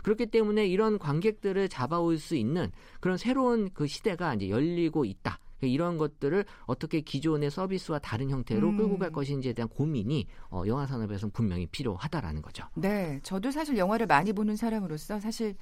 그렇기 0.03 0.27
때문에 0.27 0.65
이런 0.65 0.97
관객들을 0.97 1.69
잡아올 1.69 2.17
수 2.17 2.35
있는 2.35 2.71
그런 2.99 3.17
새로운 3.17 3.69
그 3.73 3.85
시대가 3.85 4.33
이제 4.33 4.49
열리고 4.49 5.05
있다. 5.05 5.39
이런 5.61 5.97
것들을 5.97 6.45
어떻게 6.65 7.01
기존의 7.01 7.51
서비스와 7.51 7.99
다른 7.99 8.29
형태로 8.29 8.69
음. 8.69 8.77
끌고 8.77 8.97
갈 8.97 9.11
것인지에 9.11 9.51
대한 9.53 9.67
고민이 9.67 10.25
어, 10.49 10.63
영화 10.67 10.85
산업에서는 10.87 11.31
분명히 11.33 11.65
필요하다라는 11.67 12.41
거죠. 12.41 12.63
네, 12.75 13.19
저도 13.23 13.51
사실 13.51 13.77
영화를 13.77 14.07
많이 14.07 14.31
보는 14.31 14.55
사람으로서 14.55 15.19
사실 15.19 15.55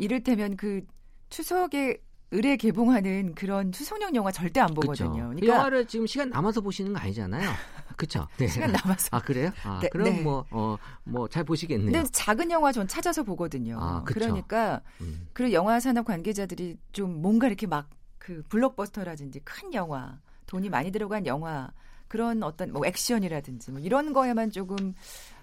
이를테면 0.00 0.56
그 0.56 0.82
추석에 1.28 2.02
의뢰 2.32 2.56
개봉하는 2.56 3.34
그런 3.34 3.72
추석용 3.72 4.14
영화 4.14 4.30
절대 4.30 4.60
안 4.60 4.72
보거든요. 4.72 5.10
그쵸? 5.10 5.22
그러니까 5.28 5.46
영화를 5.46 5.86
지금 5.86 6.06
시간 6.06 6.30
남아서 6.30 6.60
보시는 6.60 6.92
거 6.92 7.00
아니잖아요. 7.00 7.50
그렇죠. 7.96 8.28
네. 8.38 8.46
시간 8.46 8.70
남아서. 8.72 9.08
아 9.10 9.20
그래요? 9.20 9.50
아 9.64 9.80
네, 9.82 9.88
그럼 9.88 10.04
네. 10.04 10.22
뭐어뭐 10.22 11.28
잘 11.28 11.42
보시겠네요. 11.44 11.90
근데 11.90 12.08
작은 12.12 12.50
영화 12.50 12.70
전 12.72 12.86
찾아서 12.86 13.24
보거든요. 13.24 13.78
아. 13.80 14.02
그러니까 14.04 14.80
음. 15.00 15.26
그런 15.32 15.52
영화 15.52 15.80
산업 15.80 16.06
관계자들이 16.06 16.76
좀 16.92 17.20
뭔가 17.20 17.46
이렇게 17.46 17.66
막 17.66 17.90
그 18.20 18.44
블록버스터라든지 18.48 19.40
큰 19.40 19.74
영화, 19.74 20.20
돈이 20.46 20.68
많이 20.68 20.92
들어간 20.92 21.26
영화 21.26 21.72
그런 22.10 22.42
어떤 22.42 22.72
뭐 22.72 22.84
액션이라든지 22.84 23.70
뭐 23.70 23.80
이런 23.80 24.12
거에만 24.12 24.50
조금 24.50 24.94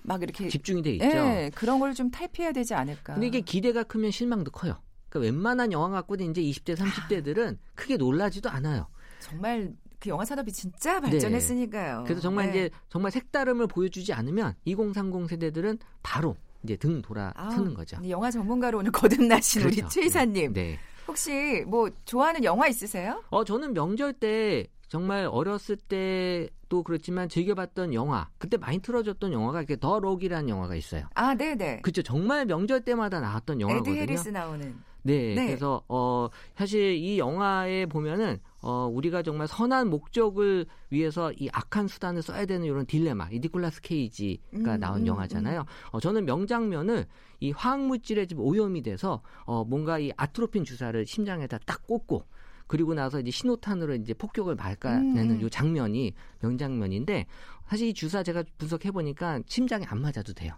막 0.04 0.22
이렇게 0.22 0.50
집중이 0.50 0.82
돼 0.84 0.92
있죠. 0.96 1.06
예, 1.06 1.50
그런 1.56 1.80
걸 1.80 1.94
좀 1.94 2.12
탈피해야 2.12 2.52
되지 2.52 2.74
않을까. 2.74 3.14
근데 3.14 3.28
이게 3.28 3.40
기대가 3.40 3.84
크면 3.84 4.12
실망도 4.12 4.52
커요. 4.52 4.76
그러니까 5.08 5.32
웬만한 5.34 5.72
영화 5.72 5.90
갖고는 5.90 6.30
이제 6.32 6.42
20대, 6.42 6.76
30대들은 6.76 7.58
크게 7.74 7.96
놀라지도 7.96 8.50
않아요. 8.50 8.88
정말 9.22 9.74
그 10.00 10.10
영화 10.10 10.26
산업이 10.26 10.52
진짜 10.52 11.00
발전했으니까요. 11.00 12.00
네. 12.00 12.04
그래서 12.04 12.20
정말 12.22 12.52
네. 12.52 12.66
이제 12.66 12.70
정말 12.90 13.12
색다름을 13.14 13.68
보여주지 13.68 14.12
않으면 14.12 14.54
2030 14.66 15.30
세대들은 15.30 15.80
바로 16.04 16.36
이제 16.64 16.76
등 16.76 17.02
돌아서는 17.02 17.68
아우, 17.70 17.74
거죠. 17.74 17.98
영화 18.10 18.30
전문가로 18.30 18.80
오늘 18.80 18.92
거듭나신 18.92 19.62
우리 19.64 19.76
그렇죠. 19.78 19.90
최 20.02 20.06
이사님. 20.06 20.52
네. 20.52 20.78
혹시 21.08 21.64
뭐 21.66 21.90
좋아하는 22.04 22.44
영화 22.44 22.68
있으세요? 22.68 23.24
어 23.30 23.46
저는 23.46 23.74
명절 23.74 24.12
때 24.14 24.68
정말 24.88 25.28
어렸을 25.30 25.76
때도 25.76 26.84
그렇지만 26.84 27.28
즐겨봤던 27.30 27.94
영화 27.94 28.30
그때 28.38 28.58
많이 28.58 28.80
틀어졌던 28.80 29.34
영화가 29.34 29.60
이렇게 29.60 29.76
The 29.78 30.00
Rock이라는 30.00 30.50
영화가 30.50 30.76
있어요. 30.76 31.08
아, 31.16 31.36
네, 31.36 31.56
네. 31.56 31.82
그죠 31.82 32.02
정말 32.02 32.46
명절 32.46 32.82
때마다 32.82 33.20
나왔던 33.20 33.58
에드 33.58 33.62
영화거든요. 33.62 33.96
해리스 33.96 34.30
나오는. 34.30 34.76
네, 35.04 35.36
네. 35.36 35.46
그래서 35.48 35.82
어 35.88 36.28
사실 36.56 36.96
이 36.96 37.18
영화에 37.18 37.86
보면은 37.86 38.40
어 38.62 38.90
우리가 38.92 39.24
정말 39.24 39.48
선한 39.48 39.90
목적을 39.90 40.66
위해서 40.90 41.32
이 41.34 41.48
악한 41.54 41.88
수단을 41.88 42.22
써야 42.22 42.46
되는 42.46 42.66
이런 42.66 42.86
딜레마, 42.86 43.30
이 43.32 43.40
니콜라스 43.40 43.82
케이지가 43.82 44.76
음, 44.76 44.80
나온 44.80 45.02
음, 45.02 45.08
영화잖아요. 45.08 45.66
어 45.92 46.00
저는 46.02 46.26
명장면을 46.26 47.06
이 47.40 47.52
화학 47.52 47.86
물질에 47.86 48.26
좀 48.26 48.40
오염이 48.40 48.82
돼서 48.82 49.22
어 49.46 49.64
뭔가 49.64 49.98
이 50.00 50.12
아트로핀 50.18 50.66
주사를 50.66 51.06
심장에다 51.06 51.60
딱 51.66 51.88
꽂고 51.88 52.26
그리고 52.68 52.94
나서 52.94 53.20
이제 53.20 53.32
신호탄으로 53.32 53.96
이제 53.96 54.14
폭격을 54.14 54.56
막아내는 54.56 55.38
음. 55.38 55.42
요 55.42 55.50
장면이 55.50 56.14
명장면인데 56.42 57.26
사실 57.68 57.88
이 57.88 57.94
주사 57.94 58.24
제가 58.24 58.44
분석해 58.58 58.92
보니까 58.92 59.42
심장에 59.48 59.86
안 59.86 60.02
맞아도 60.02 60.34
돼요. 60.34 60.54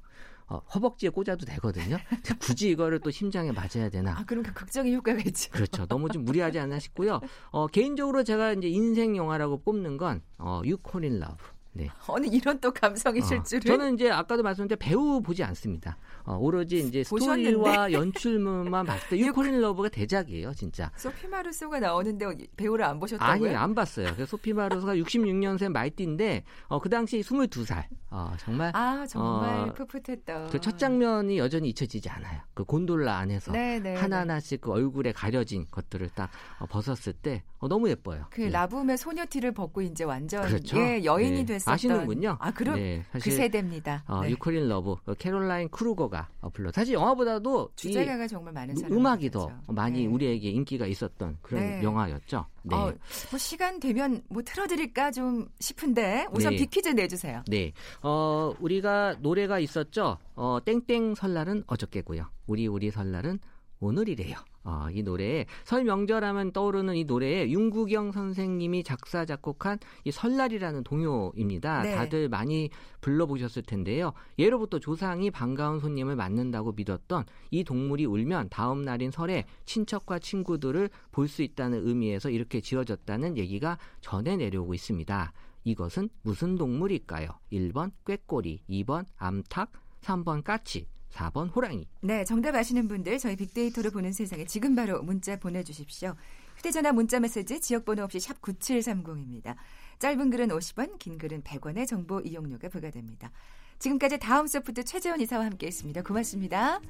어, 0.48 0.58
허벅지에 0.74 1.10
꽂아도 1.10 1.46
되거든요. 1.46 1.98
굳이 2.42 2.72
이거를 2.72 3.00
또 3.00 3.12
심장에 3.12 3.52
맞아야 3.52 3.90
되나? 3.90 4.18
아, 4.18 4.24
그럼 4.26 4.44
그 4.44 4.52
극적인 4.52 4.94
효과가 4.96 5.20
있죠. 5.28 5.52
그렇죠. 5.52 5.86
너무 5.86 6.10
좀 6.10 6.26
무리하지 6.26 6.58
않나 6.58 6.80
싶고요. 6.80 7.22
어, 7.52 7.68
개인적으로 7.68 8.24
제가 8.24 8.54
이제 8.54 8.68
인생 8.68 9.16
영화라고 9.16 9.62
뽑는 9.62 9.98
건 9.98 10.24
어, 10.40 10.62
You 10.66 10.84
Call 10.84 11.08
It 11.08 11.20
Love. 11.20 11.59
네. 11.80 11.90
어느 12.08 12.26
이런 12.28 12.60
또 12.60 12.72
감성이실 12.72 13.38
어, 13.38 13.44
줄은. 13.44 13.62
저는 13.62 13.94
이제 13.96 14.10
아까도 14.10 14.44
말씀드린 14.44 14.78
배우 14.80 15.22
보지 15.22 15.44
않습니다. 15.44 15.98
어, 16.24 16.38
오로지 16.38 16.80
이제 16.80 17.04
보셨는데. 17.10 17.50
스토리와 17.52 17.92
연출물만 17.92 18.86
봤을 18.86 19.10
때 19.10 19.18
You 19.18 19.32
Call 19.32 19.50
It 19.50 19.60
Love가 19.60 19.90
대작이에요, 19.90 20.54
진짜. 20.54 20.92
소피 20.96 21.28
마르소가 21.28 21.80
나오는데 21.80 22.26
배우를 22.56 22.86
안 22.86 23.00
보셨다고요? 23.00 23.50
아니, 23.50 23.56
안 23.56 23.76
봤어요. 23.76 24.06
그래서 24.14 24.26
소피 24.26 24.54
마르소가 24.54 24.96
66년생 24.96 25.70
말띠인데 25.72 26.44
어, 26.68 26.80
그 26.80 26.90
당시 26.90 27.20
22살. 27.20 27.84
어, 28.12 28.34
정말 28.40 28.72
아, 28.76 29.06
정말 29.08 29.70
어, 29.70 29.74
풋풋했던. 29.74 30.50
그 30.50 30.60
첫 30.60 30.78
장면이 30.78 31.38
여전히 31.40 31.70
잊혀지지 31.70 32.10
않아요. 32.10 32.42
그 32.54 32.64
곤돌라 32.64 33.18
안에서 33.18 33.52
네, 33.52 33.80
네. 33.80 33.96
하나하나씩 33.96 34.62
그 34.62 34.72
얼굴에 34.72 35.12
가려진 35.12 35.66
것들을 35.72 36.10
딱 36.16 36.30
어, 36.60 36.66
벗었을 36.68 37.14
때 37.14 37.44
어, 37.60 37.68
너무 37.68 37.90
예뻐요. 37.90 38.26
그 38.30 38.42
네. 38.42 38.50
라붐의 38.50 38.98
소녀티를 38.98 39.52
벗고 39.54 39.82
이제 39.82 40.04
완전 40.04 40.44
그렇죠. 40.46 40.78
예, 40.78 41.04
여인이 41.04 41.38
네. 41.46 41.46
됐었던 41.72 41.98
아시는군요. 41.98 42.38
아, 42.40 42.52
그럼 42.52 42.76
네, 42.76 43.04
그 43.12 43.20
사실 43.20 43.34
세대입니다. 43.34 44.04
어, 44.08 44.22
네. 44.22 44.32
You 44.32 44.44
Call 44.44 44.60
It 44.60 44.68
Love 44.68 44.92
어, 45.06 45.14
캐롤라인 45.18 45.70
크루거가 45.70 46.30
어, 46.42 46.50
불러. 46.50 46.72
사실 46.72 46.94
영화보다도 46.94 47.70
이 47.74 47.76
주제가가 47.76 48.28
정말 48.28 48.54
많은 48.54 48.76
사람. 48.76 48.98
음악이 48.98 49.30
더 49.32 49.52
많이 49.68 50.02
네. 50.02 50.08
우리에게 50.08 50.50
인기가 50.50 50.86
있었던 50.86 51.38
그런 51.42 51.64
네. 51.64 51.84
영화였죠. 51.84 52.46
네. 52.64 52.76
어, 52.76 52.94
뭐 53.30 53.40
시간 53.40 53.80
되면 53.80 54.22
뭐 54.30 54.42
틀어드릴까 54.44 55.12
좀 55.12 55.48
싶은데 55.60 56.28
우선 56.32 56.52
네. 56.52 56.58
빅퀴즈 56.58 56.90
내주세요. 56.90 57.44
네. 57.48 57.72
어, 58.02 58.54
우리가 58.60 59.16
노래가 59.20 59.60
있었죠. 59.60 60.18
어, 60.36 60.60
땡땡 60.64 61.16
설날은 61.16 61.64
어저께고요. 61.68 62.26
우리 62.48 62.68
우리 62.68 62.92
설날은 62.92 63.40
오늘이래요. 63.80 64.36
어, 64.70 64.88
이 64.92 65.02
노래에 65.02 65.48
설 65.64 65.84
명절하면 65.84 66.52
떠오르는 66.52 66.96
이 66.96 67.04
노래에 67.06 67.50
윤구경 67.50 68.12
선생님이 68.12 68.84
작사 68.84 69.26
작곡한 69.26 69.80
이 70.04 70.12
설날이라는 70.12 70.84
동요입니다. 70.84 71.82
네. 71.82 71.96
다들 71.96 72.30
많이 72.30 72.70
불러보셨을 73.02 73.64
텐데요. 73.64 74.14
예로부터 74.38 74.78
조상이 74.78 75.32
반가운 75.32 75.80
손님을 75.80 76.16
맞는다고 76.16 76.74
믿었던 76.74 77.26
이 77.50 77.64
동물이 77.64 78.06
울면 78.06 78.50
다음 78.50 78.84
날인 78.84 79.10
설에 79.10 79.46
친척과 79.66 80.20
친구들을 80.20 80.90
볼 81.12 81.30
수 81.30 81.44
있다는 81.44 81.88
의미에서 81.88 82.32
이렇게 82.32 82.60
지어졌다는 82.60 83.38
얘기가 83.38 83.78
전해 84.02 84.36
내려오고 84.36 84.74
있습니다. 84.74 85.32
이것은 85.64 86.10
무슨 86.24 86.58
동물일까요? 86.58 87.28
1번 87.52 87.92
꾀꼬리, 88.04 88.62
2번 88.68 89.06
암탉, 89.18 89.72
3번 90.02 90.44
까치, 90.44 90.88
4번 91.12 91.56
호랑이. 91.56 91.88
네, 92.02 92.24
정답 92.24 92.56
아시는 92.56 92.88
분들 92.88 93.18
저희 93.18 93.36
빅데이터를 93.36 93.92
보는 93.92 94.12
세상에 94.14 94.46
지금 94.46 94.76
바로 94.76 95.02
문자 95.02 95.38
보내주십시오. 95.38 96.16
휴대전화 96.58 96.92
문자 96.92 97.20
메시지 97.20 97.60
지역번호 97.60 98.04
없이 98.04 98.20
샵 98.20 98.42
9730입니다. 98.42 99.56
짧은 100.00 100.30
글은 100.30 100.50
50원, 100.50 101.00
긴 101.00 101.18
글은 101.18 101.44
100원의 101.44 101.88
정보 101.88 102.20
이용료가 102.20 102.70
부과됩니다. 102.70 103.32
지금까지 103.80 104.20
다음 104.20 104.48
소프트 104.48 104.84
최재원 104.84 105.22
이사와 105.22 105.46
함께했습니다. 105.46 106.04
고맙습니다. 106.04 106.82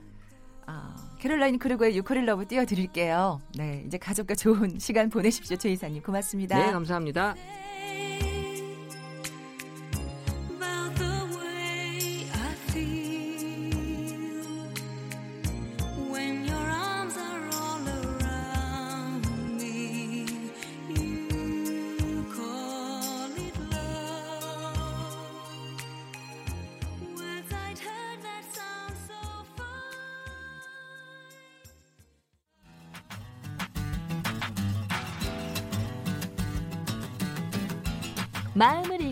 아, 0.66 0.96
캐롤라인 1.20 1.58
크루거의 1.58 1.96
You 1.98 2.10
Call 2.10 2.26
It 2.26 2.33
Love 2.33 2.48
띄워드릴게요. 2.48 3.42
네, 3.56 3.84
이제 3.88 3.98
가족과 3.98 4.36
좋은 4.36 4.78
시간 4.78 5.10
보내십시오. 5.10 5.58
최 5.58 5.72
이사님 5.72 6.04
고맙습니다. 6.04 6.58
네, 6.58 6.72
감사합니다. 6.72 7.36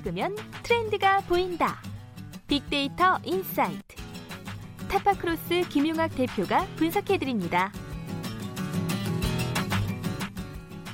읽으면 0.08 0.36
트렌드가 0.64 1.20
보인다. 1.22 1.82
빅데이터 2.48 3.20
인사이트. 3.26 3.96
타파크로스 4.90 5.68
김용학 5.70 6.16
대표가 6.16 6.66
분석해드립니다. 6.78 7.72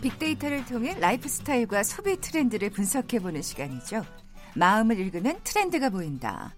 빅데이터를 0.01 0.65
통해 0.65 0.97
라이프 0.99 1.29
스타일과 1.29 1.83
소비 1.83 2.19
트렌드를 2.19 2.71
분석해보는 2.71 3.41
시간이죠. 3.41 4.03
마음을 4.55 4.99
읽으면 4.99 5.39
트렌드가 5.43 5.89
보인다. 5.89 6.55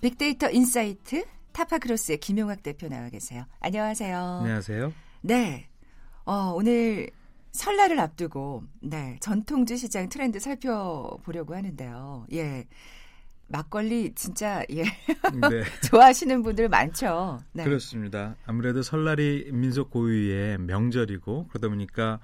빅데이터 0.00 0.50
인사이트 0.50 1.24
타파크로스의 1.52 2.18
김용학 2.18 2.62
대표 2.62 2.88
나와 2.88 3.08
계세요. 3.08 3.44
안녕하세요. 3.60 4.18
안녕하세요. 4.42 4.92
네. 5.22 5.68
어, 6.24 6.52
오늘 6.54 7.10
설날을 7.58 7.98
앞두고 7.98 8.62
네, 8.80 9.16
전통주 9.20 9.76
시장 9.76 10.08
트렌드 10.08 10.38
살펴보려고 10.38 11.54
하는데요. 11.54 12.26
예. 12.32 12.66
막걸리 13.48 14.14
진짜 14.14 14.62
예. 14.70 14.82
네, 14.82 14.88
좋아하시는 15.90 16.42
분들 16.42 16.68
많죠. 16.68 17.40
네. 17.52 17.64
그렇습니다. 17.64 18.36
아무래도 18.46 18.82
설날이 18.82 19.50
민속 19.52 19.90
고유의 19.90 20.58
명절이고 20.58 21.48
그러다 21.48 21.68
보니까 21.68 22.20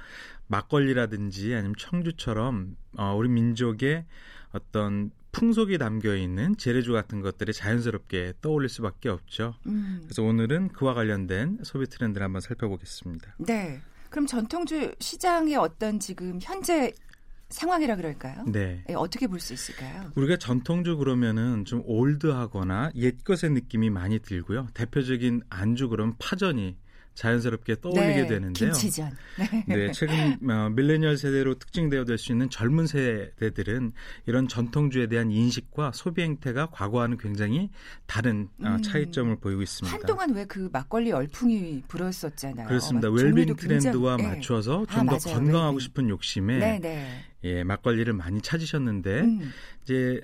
막걸리라든지 0.47 1.55
아니면 1.55 1.75
청주처럼 1.79 2.77
어, 2.97 3.15
우리 3.17 3.29
민족의 3.29 4.05
어떤 4.53 5.11
풍속이 5.33 5.79
담겨 5.79 6.15
있는 6.15 6.57
재래주 6.57 6.93
같은 6.93 7.23
것들이 7.23 7.53
자연스럽게 7.53 8.35
떠올릴 8.41 8.69
수밖에 8.69 9.09
없죠. 9.09 9.55
음. 9.67 10.03
그래서 10.05 10.23
오늘은 10.23 10.69
그와 10.69 10.95
관련된 10.95 11.59
소비 11.65 11.87
트렌드를 11.87 12.25
한번 12.25 12.41
살펴보겠습니다. 12.41 13.35
네. 13.39 13.81
그럼 14.15 14.27
전통주 14.27 14.95
시장의 15.01 15.57
어떤 15.57 15.99
지금 15.99 16.39
현재 16.41 16.93
상황이라 17.49 17.97
그럴까요? 17.97 18.45
네. 18.47 18.85
예, 18.89 18.95
어떻게 18.95 19.27
볼 19.27 19.41
수 19.41 19.53
있을까요? 19.53 20.13
우리가 20.15 20.37
전통주 20.37 20.97
그러면은 20.99 21.65
좀 21.65 21.83
올드하거나 21.85 22.93
옛것의 22.95 23.51
느낌이 23.53 23.91
많이 23.91 24.21
들고요. 24.21 24.69
대표적인 24.73 25.43
안주 25.51 25.89
그럼 25.89 26.15
파전이 26.21 26.77
자연스럽게 27.15 27.81
떠올리게 27.81 28.23
네, 28.23 28.27
되는데요. 28.27 28.73
김치전. 28.73 29.11
네. 29.39 29.65
네, 29.69 29.93
최근 29.93 30.39
어, 30.51 30.69
밀레니얼 30.71 31.17
세대로 31.17 31.55
특징되어 31.59 32.05
될 32.05 32.19
수 32.19 32.33
있는 32.33 32.49
젊은 32.51 32.87
세대들은 32.87 33.93
이런 34.27 34.49
전통주에 34.49 35.07
대한 35.09 35.31
인식과 35.31 35.93
소비 35.95 36.23
행태가 36.23 36.67
과거와는 36.73 37.19
굉장히 37.19 37.71
다른 38.07 38.49
어, 38.63 38.69
음. 38.77 38.83
차이점을 38.83 39.35
보이고 39.37 39.63
있습니다. 39.63 39.95
한동안 39.97 40.35
왜 40.35 40.45
그 40.47 40.69
막걸리 40.73 41.11
열풍이 41.11 41.83
불었었잖아요. 41.89 42.69
그렇습니다. 42.69 43.09
막 43.09 43.15
웰빙 43.17 43.31
종류도 43.31 43.55
굉장히- 43.57 43.81
트렌드와 43.81 44.17
예. 44.21 44.23
맞춰서 44.27 44.85
아, 44.89 44.95
좀더 44.95 45.05
맞아요. 45.05 45.19
건강하고 45.39 45.77
웰빙. 45.77 45.81
싶은 45.81 46.09
욕심에 46.11 46.59
네, 46.59 46.79
네. 46.81 47.25
예, 47.45 47.65
막걸리를 47.65 48.13
많이 48.13 48.41
찾으셨는데 48.41 49.21
음. 49.21 49.53
이제 49.83 50.21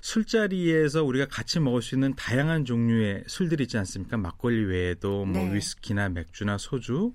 술자리에서 0.00 1.04
우리가 1.04 1.26
같이 1.26 1.60
먹을 1.60 1.82
수 1.82 1.94
있는 1.94 2.14
다양한 2.14 2.64
종류의 2.64 3.24
술들이 3.26 3.64
있지 3.64 3.78
않습니까? 3.78 4.16
막걸리 4.16 4.64
외에도 4.64 5.24
뭐 5.24 5.42
네. 5.42 5.54
위스키나 5.54 6.08
맥주나 6.08 6.58
소주. 6.58 7.12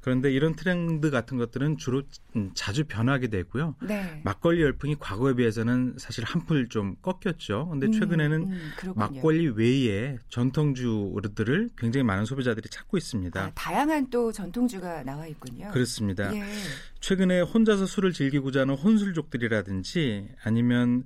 그런데 0.00 0.30
이런 0.30 0.54
트렌드 0.54 1.10
같은 1.10 1.38
것들은 1.38 1.78
주로 1.78 2.02
음, 2.36 2.50
자주 2.54 2.84
변하게 2.84 3.28
되고요. 3.28 3.76
네. 3.82 4.20
막걸리 4.24 4.62
열풍이 4.62 4.96
과거에 4.98 5.34
비해서는 5.34 5.94
사실 5.98 6.24
한풀 6.24 6.68
좀 6.68 6.96
꺾였죠. 7.00 7.68
근데 7.70 7.86
음, 7.86 7.92
최근에는 7.92 8.42
음, 8.42 8.70
그렇군요. 8.76 8.94
막걸리 9.06 9.48
외에 9.48 10.18
전통주들을 10.28 11.70
굉장히 11.78 12.04
많은 12.04 12.24
소비자들이 12.26 12.68
찾고 12.68 12.96
있습니다. 12.96 13.40
아, 13.40 13.50
다양한 13.54 14.10
또 14.10 14.30
전통주가 14.30 15.02
나와 15.04 15.26
있군요. 15.26 15.70
그렇습니다. 15.70 16.34
예. 16.34 16.44
최근에 17.00 17.40
혼자서 17.40 17.86
술을 17.86 18.12
즐기고자 18.12 18.62
하는 18.62 18.74
혼술족들이라든지 18.74 20.28
아니면 20.42 21.04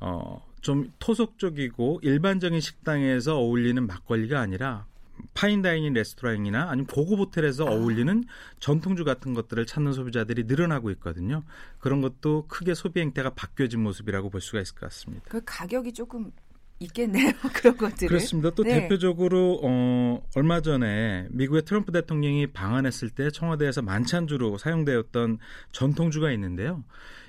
어, 0.00 0.44
좀 0.62 0.92
토속적이고 0.98 2.00
일반적인 2.02 2.60
식당에서 2.60 3.36
어울리는 3.36 3.86
막걸리가 3.86 4.40
아니라 4.40 4.86
파인다이닝 5.34 5.92
레스토랑이나 5.92 6.70
아니면 6.70 6.86
고급 6.86 7.18
호텔에서 7.18 7.66
아. 7.66 7.70
어울리는 7.70 8.24
전통주 8.60 9.04
같은 9.04 9.34
것들을 9.34 9.66
찾는 9.66 9.92
소비자들이 9.92 10.44
늘어나고 10.44 10.90
있거든요. 10.92 11.42
그런 11.78 12.00
것도 12.00 12.46
크게 12.48 12.74
소비 12.74 13.00
행태가 13.00 13.30
바뀌어진 13.30 13.82
모습이라고 13.82 14.30
볼 14.30 14.40
수가 14.40 14.60
있을 14.60 14.74
것 14.74 14.88
같습니다. 14.88 15.24
그 15.28 15.40
가격이 15.44 15.92
조금 15.92 16.32
있겠네요. 16.80 17.30
그런 17.54 17.76
것들을. 17.76 18.08
그렇습니다. 18.08 18.50
또 18.50 18.64
네. 18.64 18.80
대표적으로 18.80 19.60
어, 19.62 20.22
얼마 20.34 20.60
전에 20.60 21.26
미국의 21.30 21.62
트럼프 21.62 21.92
대통령이 21.92 22.48
방한했을 22.48 23.10
때 23.10 23.30
청와대에서 23.30 23.82
만찬주로 23.82 24.58
사용되었던 24.58 25.38
전통주가 25.70 26.32
있는데요. 26.32 26.82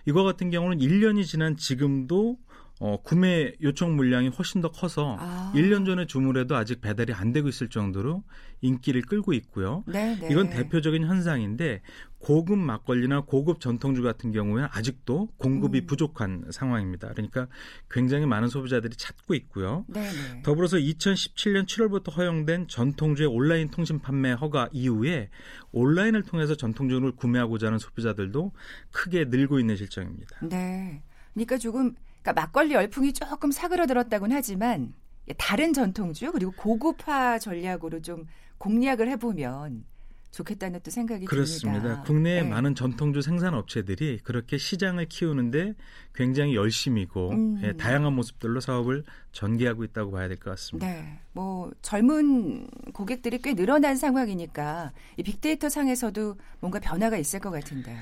이거 0.05 0.23
같은 0.23 0.49
경우는 0.49 0.79
1년이 0.79 1.25
지난 1.25 1.55
지금도 1.55 2.37
어, 2.85 2.97
구매 3.01 3.53
요청 3.61 3.95
물량이 3.95 4.27
훨씬 4.27 4.59
더 4.59 4.69
커서 4.69 5.15
아. 5.17 5.53
1년 5.55 5.85
전에 5.85 6.05
주문해도 6.05 6.53
아직 6.57 6.81
배달이 6.81 7.13
안 7.13 7.31
되고 7.31 7.47
있을 7.47 7.69
정도로 7.69 8.25
인기를 8.59 9.03
끌고 9.03 9.31
있고요. 9.31 9.85
네, 9.87 10.17
네. 10.19 10.27
이건 10.29 10.49
대표적인 10.49 11.05
현상인데 11.05 11.81
고급 12.19 12.59
막걸리나 12.59 13.21
고급 13.21 13.61
전통주 13.61 14.03
같은 14.03 14.33
경우에는 14.33 14.67
아직도 14.69 15.29
공급이 15.37 15.79
음. 15.79 15.87
부족한 15.87 16.47
상황입니다. 16.51 17.13
그러니까 17.13 17.47
굉장히 17.89 18.25
많은 18.25 18.49
소비자들이 18.49 18.97
찾고 18.97 19.33
있고요. 19.35 19.85
네, 19.87 20.01
네. 20.01 20.41
더불어서 20.43 20.75
2017년 20.75 21.65
7월부터 21.65 22.13
허용된 22.17 22.67
전통주의 22.67 23.29
온라인 23.29 23.69
통신 23.69 23.99
판매 23.99 24.33
허가 24.33 24.67
이후에 24.73 25.29
온라인을 25.71 26.23
통해서 26.23 26.55
전통주를 26.55 27.13
구매하고자 27.13 27.67
하는 27.67 27.79
소비자들도 27.79 28.51
크게 28.91 29.25
늘고 29.29 29.59
있는 29.59 29.77
실정입니다. 29.77 30.39
네. 30.49 31.01
그러니까 31.33 31.57
조금 31.57 31.95
그러니까 32.23 32.33
막걸리 32.41 32.73
열풍이 32.73 33.13
조금 33.13 33.51
사그러들었다고는 33.51 34.35
하지만 34.35 34.93
다른 35.37 35.73
전통주 35.73 36.31
그리고 36.31 36.51
고급화 36.53 37.37
전략으로 37.39 38.01
좀 38.01 38.25
공략을 38.57 39.09
해보면 39.09 39.85
좋겠다는 40.31 40.79
또 40.81 40.89
생각이 40.89 41.25
그렇습니다. 41.25 41.81
듭니다. 41.81 42.03
국내의 42.03 42.43
네. 42.43 42.49
많은 42.49 42.73
전통주 42.73 43.21
생산 43.21 43.53
업체들이 43.53 44.19
그렇게 44.23 44.57
시장을 44.57 45.05
키우는데 45.05 45.75
굉장히 46.15 46.55
열심이고 46.55 47.29
음. 47.29 47.61
예, 47.63 47.73
다양한 47.73 48.13
모습들로 48.13 48.59
사업을 48.59 49.03
전개하고 49.31 49.83
있다고 49.83 50.09
봐야 50.11 50.27
될 50.27 50.37
것 50.37 50.49
같습니다. 50.51 50.87
네, 50.87 51.19
뭐 51.33 51.71
젊은 51.83 52.67
고객들이 52.93 53.37
꽤 53.43 53.53
늘어난 53.53 53.95
상황이니까 53.95 54.91
이 55.17 55.23
빅데이터 55.23 55.69
상에서도 55.69 56.35
뭔가 56.61 56.79
변화가 56.79 57.17
있을 57.17 57.39
것 57.39 57.51
같은데요. 57.51 57.99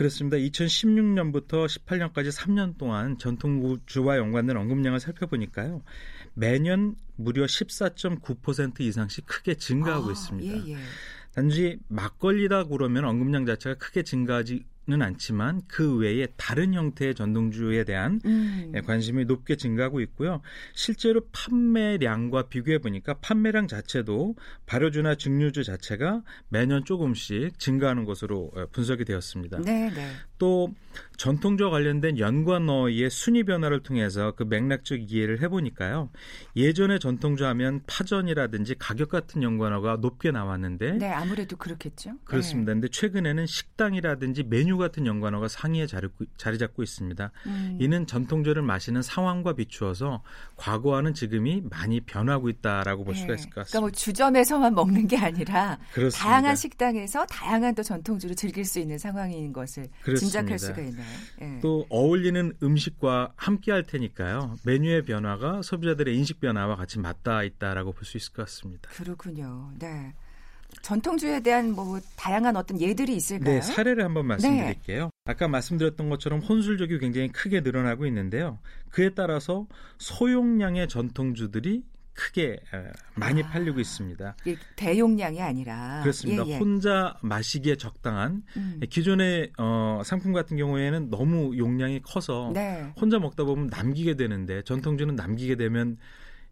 그렇습니다. 0.00 0.38
2016년부터 0.38 1.66
18년까지 1.66 2.34
3년 2.34 2.78
동안 2.78 3.18
전통주와 3.18 4.16
연관된 4.16 4.56
언급량을 4.56 4.98
살펴보니까요. 4.98 5.82
매년 6.32 6.96
무려 7.16 7.44
14.9% 7.44 8.80
이상씩 8.80 9.26
크게 9.26 9.56
증가하고 9.56 10.08
아, 10.08 10.12
있습니다. 10.12 10.68
예, 10.68 10.72
예. 10.72 10.78
단지 11.34 11.78
막걸리다 11.88 12.64
그러면 12.68 13.04
언급량 13.04 13.44
자체가 13.44 13.76
크게 13.76 14.02
증가하지 14.02 14.64
는 14.88 15.02
않지만 15.02 15.60
그 15.68 15.98
외에 15.98 16.26
다른 16.36 16.74
형태의 16.74 17.14
전통주에 17.14 17.84
대한 17.84 18.20
음. 18.24 18.72
예, 18.74 18.80
관심이 18.80 19.26
높게 19.26 19.54
증가하고 19.54 20.00
있고요. 20.00 20.40
실제로 20.74 21.20
판매량과 21.32 22.48
비교해 22.48 22.78
보니까 22.78 23.14
판매량 23.20 23.68
자체도 23.68 24.36
발효주나 24.64 25.16
증류주 25.16 25.64
자체가 25.64 26.22
매년 26.48 26.84
조금씩 26.84 27.58
증가하는 27.58 28.04
것으로 28.04 28.50
어, 28.56 28.66
분석이 28.72 29.04
되었습니다. 29.04 29.58
네, 29.58 29.90
네. 29.90 30.10
또 30.38 30.72
전통주와 31.18 31.70
관련된 31.70 32.18
연관어의 32.18 33.10
순위 33.10 33.44
변화를 33.44 33.82
통해서 33.82 34.32
그 34.32 34.44
맥락적 34.44 35.12
이해를 35.12 35.42
해보니까요. 35.42 36.08
예전에 36.56 36.98
전통주 36.98 37.44
하면 37.44 37.82
파전이라든지 37.86 38.76
가격 38.78 39.10
같은 39.10 39.42
연관어가 39.42 39.98
높게 40.00 40.30
나왔는데 40.30 40.92
네, 40.92 41.12
아무래도 41.12 41.56
그렇겠죠. 41.56 42.14
그렇습니다. 42.24 42.72
근데 42.72 42.88
최근에는 42.88 43.46
식당이라든지 43.46 44.44
메뉴 44.44 44.69
같은 44.78 45.06
연관어가 45.06 45.48
상위에 45.48 45.86
자리, 45.86 46.08
자리 46.36 46.58
잡고 46.58 46.82
있습니다. 46.82 47.30
네. 47.46 47.50
음. 47.50 47.78
이는 47.80 48.06
전통주를 48.06 48.62
마시는 48.62 49.02
상황과 49.02 49.54
비추어서 49.54 50.22
과거와는 50.56 51.14
지금이 51.14 51.62
많이 51.70 52.00
변하고 52.00 52.48
있다라고 52.48 53.04
볼 53.04 53.14
수가 53.14 53.28
네. 53.28 53.34
있을 53.34 53.46
것 53.50 53.54
그러니까 53.66 53.80
뭐 53.80 53.88
같습니다. 53.90 53.98
주점에서만 53.98 54.74
먹는 54.74 55.06
게 55.06 55.16
아니라 55.16 55.78
그렇습니다. 55.94 56.18
다양한 56.28 56.56
식당에서 56.56 57.26
다양한 57.26 57.74
또 57.74 57.82
전통주를 57.82 58.36
즐길 58.36 58.64
수 58.64 58.78
있는 58.78 58.98
상황인 58.98 59.52
것을 59.52 59.88
그렇습니다. 60.02 60.40
짐작할 60.40 60.58
수가 60.58 60.80
있나요? 60.82 61.06
예. 61.42 61.60
또 61.60 61.86
어울리는 61.88 62.52
음식과 62.62 63.32
함께 63.36 63.72
할 63.72 63.84
테니까요. 63.84 64.56
메뉴의 64.64 65.04
변화가 65.04 65.62
소비자들의 65.62 66.16
인식 66.16 66.40
변화와 66.40 66.76
같이 66.76 66.98
맞닿아 66.98 67.42
있다라고 67.44 67.92
볼 67.92 68.04
수 68.04 68.16
있을 68.16 68.32
것 68.32 68.44
같습니다. 68.46 68.88
그렇군요. 68.90 69.70
네. 69.78 70.12
전통주에 70.82 71.40
대한 71.40 71.72
뭐 71.72 72.00
다양한 72.16 72.56
어떤 72.56 72.80
예들이 72.80 73.14
있을까요? 73.16 73.54
네, 73.54 73.60
사례를 73.60 74.04
한번 74.04 74.26
말씀드릴게요. 74.26 75.10
아까 75.24 75.48
말씀드렸던 75.48 76.08
것처럼 76.08 76.40
혼술족이 76.40 76.98
굉장히 76.98 77.28
크게 77.28 77.60
늘어나고 77.60 78.06
있는데요. 78.06 78.58
그에 78.90 79.10
따라서 79.10 79.66
소용량의 79.98 80.88
전통주들이 80.88 81.84
크게 82.12 82.52
에, 82.52 82.58
많이 83.14 83.42
아. 83.42 83.48
팔리고 83.48 83.80
있습니다. 83.80 84.36
대용량이 84.76 85.40
아니라 85.40 86.00
그렇습니다. 86.02 86.46
예, 86.46 86.50
예. 86.52 86.58
혼자 86.58 87.16
마시기에 87.22 87.76
적당한 87.76 88.42
음. 88.56 88.80
기존의 88.88 89.52
어, 89.58 90.02
상품 90.04 90.32
같은 90.32 90.56
경우에는 90.56 91.10
너무 91.10 91.56
용량이 91.56 92.02
커서 92.02 92.50
네. 92.52 92.92
혼자 93.00 93.18
먹다 93.18 93.44
보면 93.44 93.68
남기게 93.68 94.16
되는데 94.16 94.62
전통주는 94.62 95.14
남기게 95.14 95.56
되면 95.56 95.96
예, 95.96 95.96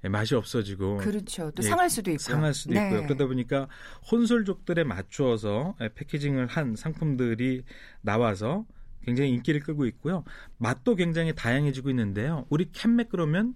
맛이 0.03 0.35
없어지고 0.35 0.99
그렇죠. 0.99 1.51
또 1.51 1.63
예, 1.63 1.69
상할 1.69 1.91
수도 1.91 2.11
있고. 2.11 2.23
상할 2.23 2.55
수도 2.55 2.75
네. 2.75 2.85
있고요. 2.85 3.03
그러다 3.05 3.27
보니까 3.27 3.69
혼술족들에 4.11 4.85
맞추어서 4.85 5.75
예, 5.81 5.91
패키징을 5.95 6.47
한 6.47 6.77
상품들이 6.77 7.65
나와서 8.01 8.65
굉장히 9.03 9.31
인기를 9.31 9.61
끌고 9.61 9.87
있고요. 9.87 10.23
맛도 10.59 10.95
굉장히 10.95 11.35
다양해지고 11.35 11.91
있는데요. 11.91 12.47
우리 12.51 12.71
캔맥 12.71 13.09
그러면 13.09 13.55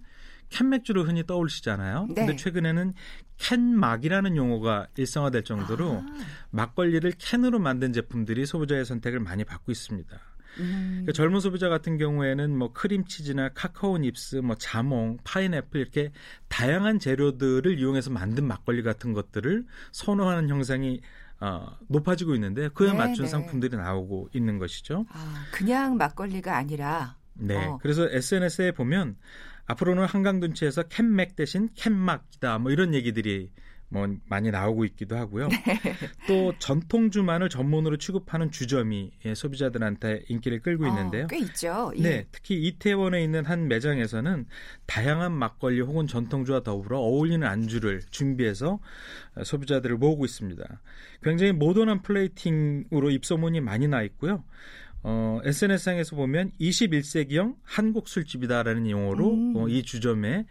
캔맥주를 0.49 1.07
흔히 1.07 1.25
떠올리시잖아요. 1.25 2.07
네. 2.09 2.13
근데 2.13 2.35
최근에는 2.35 2.93
캔막이라는 3.37 4.35
용어가 4.35 4.87
일상화될 4.95 5.43
정도로 5.43 6.03
아, 6.05 6.05
막걸리를 6.51 7.11
캔으로 7.17 7.59
만든 7.59 7.91
제품들이 7.91 8.45
소비자의 8.45 8.85
선택을 8.85 9.19
많이 9.19 9.43
받고 9.43 9.71
있습니다. 9.71 10.19
음. 10.59 10.89
그러니까 11.03 11.11
젊은 11.13 11.39
소비자 11.39 11.69
같은 11.69 11.97
경우에는 11.97 12.57
뭐 12.57 12.73
크림치즈나 12.73 13.49
카카오 13.49 13.97
닙스, 13.97 14.37
뭐 14.37 14.55
자몽, 14.55 15.17
파인애플 15.23 15.79
이렇게 15.79 16.11
다양한 16.47 16.99
재료들을 16.99 17.79
이용해서 17.79 18.09
만든 18.11 18.47
막걸리 18.47 18.83
같은 18.83 19.13
것들을 19.13 19.65
선호하는 19.91 20.49
형상이 20.49 21.01
어, 21.39 21.77
높아지고 21.89 22.35
있는데 22.35 22.69
그에 22.69 22.91
네, 22.91 22.97
맞춘 22.97 23.25
네. 23.25 23.31
상품들이 23.31 23.75
나오고 23.75 24.29
있는 24.33 24.59
것이죠. 24.59 25.05
아, 25.09 25.45
그냥 25.51 25.97
막걸리가 25.97 26.55
아니라 26.55 27.17
네. 27.33 27.57
어. 27.57 27.79
그래서 27.81 28.07
SNS에 28.09 28.71
보면 28.71 29.17
앞으로는 29.65 30.05
한강 30.05 30.39
둔치에서 30.39 30.83
캔맥 30.83 31.35
대신 31.35 31.69
캔막이다 31.75 32.59
뭐 32.59 32.71
이런 32.71 32.93
얘기들이 32.93 33.49
뭐 33.93 34.07
많이 34.25 34.49
나오고 34.49 34.85
있기도 34.85 35.15
하고요. 35.15 35.47
네. 35.49 35.59
또 36.27 36.51
전통 36.57 37.11
주만을 37.11 37.47
전문으로 37.47 37.97
취급하는 37.97 38.49
주점이 38.49 39.11
예, 39.25 39.35
소비자들한테 39.35 40.23
인기를 40.29 40.61
끌고 40.61 40.87
있는데요. 40.87 41.25
어, 41.25 41.27
꽤 41.27 41.37
있죠. 41.37 41.91
예. 41.97 42.01
네, 42.01 42.25
특히 42.31 42.55
이태원에 42.65 43.23
있는 43.23 43.45
한 43.45 43.67
매장에서는 43.67 44.47
다양한 44.87 45.31
막걸리 45.31 45.81
혹은 45.81 46.07
전통주와 46.07 46.63
더불어 46.63 46.97
어울리는 46.99 47.47
안주를 47.47 48.01
준비해서 48.09 48.79
어, 49.35 49.43
소비자들을 49.43 49.95
모으고 49.97 50.25
있습니다. 50.25 50.81
굉장히 51.21 51.51
모던한 51.51 52.01
플레이팅으로 52.01 53.11
입소문이 53.11 53.61
많이 53.61 53.87
나 53.87 54.01
있고요. 54.01 54.43
어, 55.03 55.39
SNS상에서 55.43 56.15
보면 56.15 56.51
21세기형 56.59 57.57
한국 57.61 58.07
술집이다라는 58.07 58.89
용어로 58.89 59.33
음. 59.33 59.53
어, 59.55 59.67
이 59.67 59.83
주점의 59.83 60.33
에, 60.33 60.45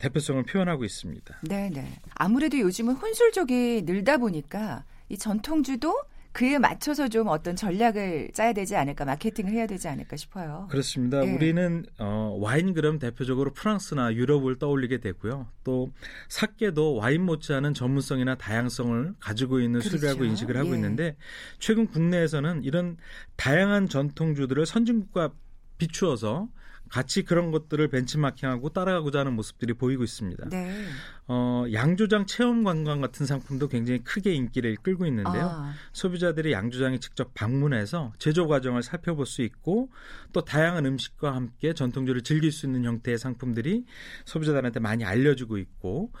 대표성을 0.00 0.42
표현하고 0.44 0.84
있습니다. 0.84 1.40
네 1.42 1.70
네. 1.70 1.98
아무래도 2.14 2.58
요즘은 2.58 2.94
혼술족이 2.94 3.82
늘다 3.84 4.18
보니까 4.18 4.84
이 5.08 5.18
전통주도 5.18 5.94
그에 6.34 6.58
맞춰서 6.58 7.08
좀 7.08 7.28
어떤 7.28 7.54
전략을 7.54 8.32
짜야 8.34 8.52
되지 8.52 8.74
않을까, 8.74 9.04
마케팅을 9.04 9.52
해야 9.52 9.68
되지 9.68 9.86
않을까 9.86 10.16
싶어요. 10.16 10.66
그렇습니다. 10.68 11.24
예. 11.24 11.32
우리는 11.32 11.86
어, 11.98 12.36
와인 12.40 12.74
그럼 12.74 12.98
대표적으로 12.98 13.52
프랑스나 13.52 14.12
유럽을 14.14 14.58
떠올리게 14.58 14.98
되고요. 14.98 15.46
또 15.62 15.92
사케도 16.28 16.96
와인 16.96 17.22
못지않은 17.22 17.72
전문성이나 17.72 18.34
다양성을 18.34 19.14
가지고 19.20 19.60
있는 19.60 19.78
그렇죠. 19.78 19.96
술이라고 19.96 20.24
인식을 20.24 20.56
하고 20.56 20.70
예. 20.70 20.74
있는데 20.74 21.16
최근 21.60 21.86
국내에서는 21.86 22.64
이런 22.64 22.96
다양한 23.36 23.88
전통주들을 23.88 24.66
선진국과 24.66 25.30
비추어서 25.78 26.48
같이 26.94 27.24
그런 27.24 27.50
것들을 27.50 27.88
벤치마킹하고 27.88 28.68
따라가고자 28.68 29.18
하는 29.18 29.32
모습들이 29.32 29.74
보이고 29.74 30.04
있습니다. 30.04 30.48
네. 30.50 30.84
어, 31.26 31.64
양조장 31.72 32.26
체험 32.26 32.62
관광 32.62 33.00
같은 33.00 33.26
상품도 33.26 33.66
굉장히 33.66 34.04
크게 34.04 34.32
인기를 34.32 34.76
끌고 34.76 35.04
있는데요. 35.06 35.48
아, 35.50 35.72
소비자들이 35.92 36.52
양조장에 36.52 37.00
직접 37.00 37.34
방문해서 37.34 38.12
제조 38.20 38.46
과정을 38.46 38.84
살펴볼 38.84 39.26
수 39.26 39.42
있고 39.42 39.90
또 40.32 40.44
다양한 40.44 40.86
음식과 40.86 41.34
함께 41.34 41.72
전통주를 41.72 42.22
즐길 42.22 42.52
수 42.52 42.66
있는 42.66 42.84
형태의 42.84 43.18
상품들이 43.18 43.86
소비자들한테 44.24 44.78
많이 44.78 45.04
알려지고 45.04 45.58
있고 45.58 46.12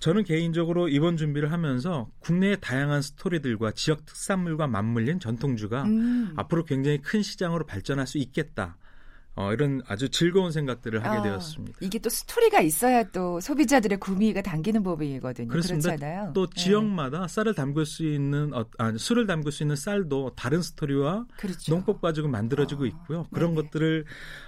저는 0.00 0.24
개인적으로 0.24 0.88
이번 0.88 1.16
준비를 1.16 1.52
하면서 1.52 2.10
국내의 2.18 2.56
다양한 2.60 3.00
스토리들과 3.00 3.70
지역 3.76 4.04
특산물과 4.04 4.66
맞물린 4.66 5.20
전통주가 5.20 5.84
음. 5.84 6.32
앞으로 6.34 6.64
굉장히 6.64 7.00
큰 7.00 7.22
시장으로 7.22 7.64
발전할 7.64 8.08
수 8.08 8.18
있겠다. 8.18 8.76
어, 9.36 9.52
이런 9.52 9.82
아주 9.86 10.08
즐거운 10.08 10.50
생각들을 10.50 11.04
하게 11.04 11.18
아, 11.18 11.22
되었습니다. 11.22 11.78
이게 11.82 11.98
또 11.98 12.08
스토리가 12.08 12.62
있어야 12.62 13.02
또 13.04 13.38
소비자들의 13.38 14.00
구미가 14.00 14.40
당기는 14.40 14.82
법이거든요. 14.82 15.48
그렇습니다. 15.48 15.90
그렇잖아요. 15.90 16.32
또 16.32 16.46
예. 16.56 16.60
지역마다 16.60 17.28
쌀을 17.28 17.54
담글 17.54 17.84
수 17.84 18.02
있는 18.06 18.54
어, 18.54 18.64
아니, 18.78 18.98
술을 18.98 19.26
담글 19.26 19.52
수 19.52 19.62
있는 19.62 19.76
쌀도 19.76 20.32
다른 20.36 20.62
스토리와 20.62 21.26
그렇죠. 21.36 21.70
농법 21.70 22.00
가지고 22.00 22.28
만들어지고 22.28 22.84
어, 22.84 22.86
있고요. 22.86 23.26
그런 23.30 23.54
네네. 23.54 23.62
것들을 23.68 24.04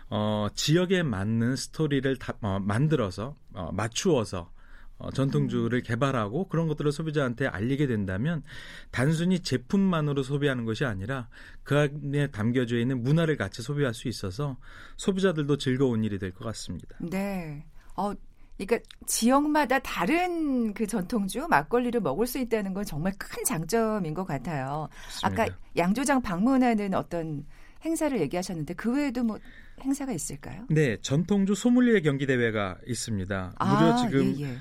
어, 0.09 0.49
지역에 0.55 1.03
맞는 1.03 1.57
스토리를 1.57 2.17
다, 2.17 2.33
어, 2.41 2.59
만들어서 2.59 3.37
어, 3.53 3.71
맞추어서 3.73 4.51
어, 4.99 5.11
전통주를 5.13 5.83
개발하고 5.83 6.49
그런 6.49 6.67
것들을 6.69 6.91
소비자한테 6.91 7.47
알리게 7.47 7.87
된다면 7.87 8.43
단순히 8.91 9.41
제품만으로 9.41 10.23
소비하는 10.25 10.65
것이 10.65 10.85
아니라 10.85 11.29
그 11.63 11.79
안에 11.79 12.29
담겨져 12.29 12.77
있는 12.79 13.03
문화를 13.03 13.37
같이 13.37 13.63
소비할 13.63 13.95
수 13.95 14.09
있어서 14.09 14.57
소비자들도 14.97 15.57
즐거운 15.59 16.03
일이 16.05 16.19
될 16.19 16.33
것 16.33 16.45
같습니다. 16.45 16.97
네. 17.01 17.65
어, 17.97 18.13
그러니까 18.59 18.79
지역마다 19.07 19.79
다른 19.79 20.75
그 20.75 20.87
전통주 20.87 21.47
막걸리를 21.49 22.01
먹을 22.01 22.27
수 22.27 22.39
있다는 22.39 22.75
건 22.75 22.85
정말 22.85 23.13
큰 23.19 23.45
장점인 23.45 24.15
것 24.15 24.25
같아요. 24.25 24.89
그렇습니다. 25.21 25.43
아까 25.45 25.55
양조장 25.77 26.23
방문하는 26.23 26.93
어떤 26.95 27.47
행사를 27.85 28.21
얘기하셨는데 28.21 28.75
그 28.75 28.93
외에도 28.93 29.23
뭐 29.23 29.39
행사가 29.81 30.11
있을까요? 30.13 30.67
네, 30.71 30.97
전통주 31.01 31.55
소믈리에 31.55 32.01
경기 32.01 32.27
대회가 32.27 32.77
있습니다. 32.85 33.55
무려 33.61 33.97
지금 33.97 34.35
예, 34.41 34.43
예. 34.47 34.57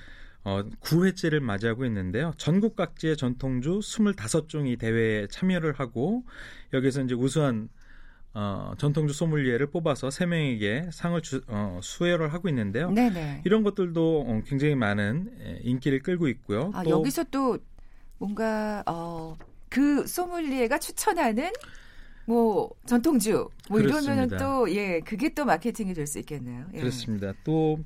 어, 0.47 0.63
9회째를 0.79 1.41
맞이하고 1.41 1.83
있는데요. 1.83 2.33
전국 2.37 2.77
각지의 2.77 3.17
전통주 3.17 3.79
25종이 3.79 4.79
대회에 4.79 5.27
참여를 5.27 5.73
하고 5.73 6.23
여기서 6.71 7.01
이제 7.01 7.15
우수한 7.15 7.67
어, 8.33 8.71
전통주 8.77 9.13
소믈리에를 9.13 9.67
뽑아서 9.67 10.07
3명에게 10.07 10.89
상을 10.93 11.21
주, 11.21 11.41
어, 11.47 11.81
수여를 11.83 12.31
하고 12.31 12.47
있는데요. 12.47 12.91
네네. 12.91 13.41
이런 13.43 13.63
것들도 13.63 14.25
어, 14.25 14.41
굉장히 14.45 14.75
많은 14.75 15.33
에, 15.41 15.59
인기를 15.63 16.01
끌고 16.01 16.29
있고요. 16.29 16.71
아, 16.73 16.81
또 16.83 16.91
여기서 16.91 17.25
또 17.25 17.57
뭔가 18.17 18.83
어, 18.85 19.35
그 19.67 20.07
소믈리에가 20.07 20.79
추천하는 20.79 21.51
뭐 22.27 22.69
전통주 22.85 23.49
뭐 23.69 23.79
이러면은 23.79 24.27
그렇습니다. 24.27 24.37
또 24.37 24.69
예, 24.75 24.99
그게 24.99 25.33
또 25.33 25.45
마케팅이 25.45 25.93
될 25.93 26.05
수 26.05 26.19
있겠네요. 26.19 26.65
예. 26.73 26.79
그렇습니다. 26.79 27.31
또 27.45 27.79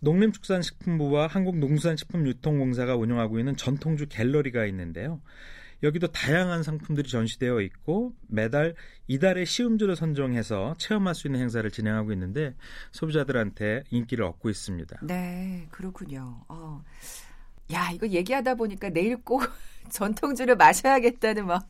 농림축산식품부와 0.00 1.28
한국농수산식품유통공사가 1.28 2.96
운영하고 2.96 3.38
있는 3.38 3.56
전통주 3.56 4.06
갤러리가 4.08 4.66
있는데요. 4.66 5.20
여기도 5.84 6.08
다양한 6.08 6.62
상품들이 6.64 7.08
전시되어 7.08 7.60
있고 7.60 8.14
매달 8.26 8.74
이달의 9.06 9.46
시음주를 9.46 9.94
선정해서 9.96 10.74
체험할 10.78 11.14
수 11.14 11.28
있는 11.28 11.40
행사를 11.40 11.68
진행하고 11.70 12.12
있는데 12.12 12.54
소비자들한테 12.90 13.84
인기를 13.90 14.24
얻고 14.24 14.50
있습니다. 14.50 15.00
네, 15.02 15.68
그렇군요. 15.70 16.42
어. 16.48 16.82
야, 17.72 17.90
이거 17.92 18.06
얘기하다 18.06 18.54
보니까 18.54 18.90
내일 18.90 19.16
꼭 19.16 19.42
전통주를 19.90 20.56
마셔야겠다는 20.56 21.46
막 21.46 21.68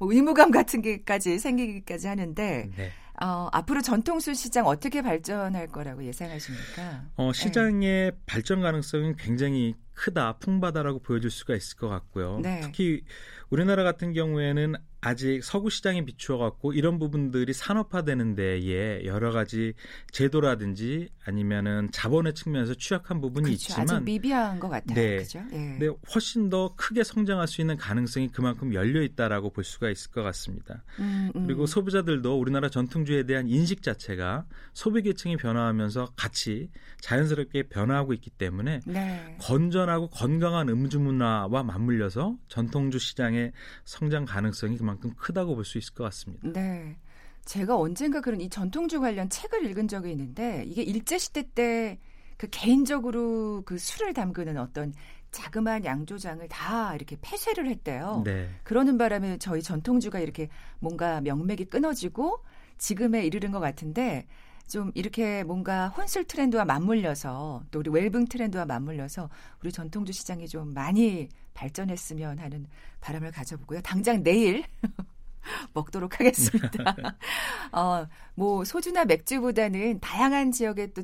의무감 0.00 0.50
같은 0.50 0.82
게까지 0.82 1.38
생기기까지 1.38 2.06
하는데 2.06 2.70
네. 2.76 2.92
어, 3.22 3.48
앞으로 3.50 3.80
전통술 3.80 4.34
시장 4.34 4.66
어떻게 4.66 5.00
발전할 5.00 5.68
거라고 5.68 6.04
예상하십니까? 6.04 7.04
어, 7.16 7.32
시장의 7.32 8.12
발전 8.26 8.60
가능성은 8.60 9.16
굉장히 9.16 9.74
크다, 9.94 10.34
풍바다라고 10.34 10.98
보여줄 10.98 11.30
수가 11.30 11.56
있을 11.56 11.78
것 11.78 11.88
같고요. 11.88 12.40
네. 12.42 12.60
특히 12.62 13.04
우리나라 13.48 13.84
같은 13.84 14.12
경우에는 14.12 14.74
아직 15.00 15.42
서구 15.44 15.70
시장에 15.70 16.04
비추어 16.04 16.38
갖고 16.38 16.72
이런 16.72 16.98
부분들이 16.98 17.52
산업화되는 17.52 18.34
데에 18.34 19.04
여러 19.04 19.30
가지 19.30 19.74
제도라든지 20.10 21.08
아니면은 21.24 21.90
자본의 21.92 22.34
측면에서 22.34 22.74
취약한 22.74 23.20
부분이 23.20 23.44
그렇죠. 23.46 23.74
아직 23.74 23.82
있지만 23.82 24.04
미비한 24.04 24.58
것 24.58 24.68
같아요. 24.68 24.94
네. 24.94 25.16
그죠? 25.18 25.40
예. 25.52 25.56
근데 25.56 25.88
훨씬 26.12 26.48
더 26.48 26.74
크게 26.76 27.04
성장할 27.04 27.46
수 27.46 27.60
있는 27.60 27.76
가능성이 27.76 28.28
그만큼 28.28 28.74
열려 28.74 29.02
있다라고 29.02 29.50
볼 29.50 29.64
수가 29.64 29.90
있을 29.90 30.10
것 30.10 30.22
같습니다. 30.22 30.82
음, 30.98 31.30
음. 31.36 31.46
그리고 31.46 31.66
소비자들도 31.66 32.38
우리나라 32.38 32.68
전통주에 32.68 33.24
대한 33.24 33.48
인식 33.48 33.82
자체가 33.82 34.46
소비 34.72 35.02
계층이 35.02 35.36
변화하면서 35.36 36.12
같이 36.16 36.70
자연스럽게 37.00 37.64
변화하고 37.64 38.12
있기 38.14 38.30
때문에 38.30 38.80
네. 38.86 39.36
건전하고 39.40 40.08
건강한 40.08 40.68
음주 40.68 40.98
문화와 41.00 41.62
맞물려서 41.62 42.36
전통주 42.48 42.98
시장의 42.98 43.52
성장 43.84 44.24
가능성이 44.24 44.76
그만큼 44.86 45.12
크다고 45.16 45.54
볼 45.54 45.64
수 45.64 45.78
있을 45.78 45.94
것 45.94 46.04
같습니다. 46.04 46.48
네. 46.52 46.96
제가 47.44 47.76
언젠가 47.76 48.20
그런 48.20 48.40
이 48.40 48.48
전통주 48.48 49.00
관련 49.00 49.28
책을 49.28 49.66
읽은 49.70 49.88
적이 49.88 50.12
있는데 50.12 50.64
이게 50.66 50.82
일제 50.82 51.18
시대 51.18 51.42
때 51.54 51.98
그 52.36 52.48
개인적으로 52.50 53.62
그 53.64 53.78
술을 53.78 54.12
담그는 54.12 54.58
어떤 54.58 54.92
자그마한 55.30 55.84
양조장을 55.84 56.46
다 56.48 56.94
이렇게 56.94 57.16
폐쇄를 57.20 57.68
했대요. 57.68 58.22
네. 58.24 58.48
그러는 58.62 58.98
바람에 58.98 59.38
저희 59.38 59.62
전통주가 59.62 60.20
이렇게 60.20 60.48
뭔가 60.78 61.20
명맥이 61.20 61.66
끊어지고 61.66 62.40
지금에 62.78 63.26
이르는 63.26 63.50
것 63.52 63.60
같은데 63.60 64.26
좀 64.68 64.92
이렇게 64.94 65.44
뭔가 65.44 65.88
혼술 65.88 66.24
트렌드와 66.24 66.64
맞물려서 66.64 67.64
또 67.70 67.78
우리 67.78 67.90
웰빙 67.90 68.26
트렌드와 68.26 68.64
맞물려서 68.66 69.30
우리 69.62 69.72
전통주 69.72 70.12
시장이 70.12 70.48
좀 70.48 70.74
많이 70.74 71.28
발전했으면 71.56 72.38
하는 72.38 72.66
바람을 73.00 73.32
가져보고요. 73.32 73.80
당장 73.80 74.22
내일 74.22 74.64
먹도록 75.74 76.20
하겠습니다. 76.20 76.94
어, 77.72 78.06
뭐 78.34 78.64
소주나 78.64 79.04
맥주보다는 79.04 80.00
다양한 80.00 80.52
지역의 80.52 80.92
또 80.94 81.02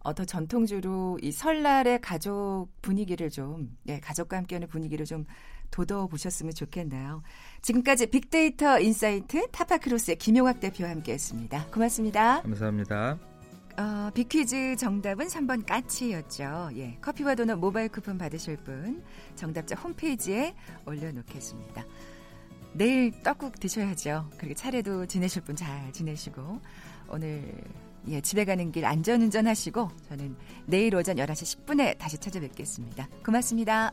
어, 0.00 0.14
더 0.14 0.24
전통주로 0.24 1.18
이 1.22 1.32
설날의 1.32 2.02
가족 2.02 2.68
분위기를 2.82 3.30
좀, 3.30 3.74
예, 3.88 4.00
가족과 4.00 4.36
함께하는 4.36 4.68
분위기를 4.68 5.06
좀 5.06 5.24
돋워 5.70 6.06
보셨으면 6.06 6.52
좋겠네요. 6.52 7.22
지금까지 7.62 8.06
빅데이터 8.08 8.78
인사이트 8.78 9.50
타파크로스의 9.50 10.18
김용학 10.18 10.60
대표와 10.60 10.90
함께했습니다. 10.90 11.68
고맙습니다. 11.72 12.42
감사합니다. 12.42 13.33
어, 13.76 14.10
빅퀴즈 14.14 14.76
정답은 14.76 15.26
3번 15.26 15.66
까치였죠. 15.66 16.70
예, 16.76 16.96
커피와 17.00 17.34
도넛 17.34 17.58
모바일 17.58 17.88
쿠폰 17.88 18.18
받으실 18.18 18.56
분 18.56 19.02
정답자 19.34 19.74
홈페이지에 19.76 20.54
올려놓겠습니다. 20.86 21.84
내일 22.74 23.10
떡국 23.22 23.58
드셔야죠. 23.58 24.30
그리고 24.38 24.54
차례도 24.54 25.06
지내실 25.06 25.42
분 25.42 25.56
잘 25.56 25.92
지내시고 25.92 26.60
오늘 27.08 27.52
예, 28.08 28.20
집에 28.20 28.44
가는 28.44 28.70
길 28.70 28.84
안전운전 28.84 29.46
하시고 29.46 29.88
저는 30.08 30.36
내일 30.66 30.94
오전 30.94 31.16
11시 31.16 31.64
10분에 31.66 31.98
다시 31.98 32.18
찾아뵙겠습니다. 32.18 33.08
고맙습니다. 33.24 33.92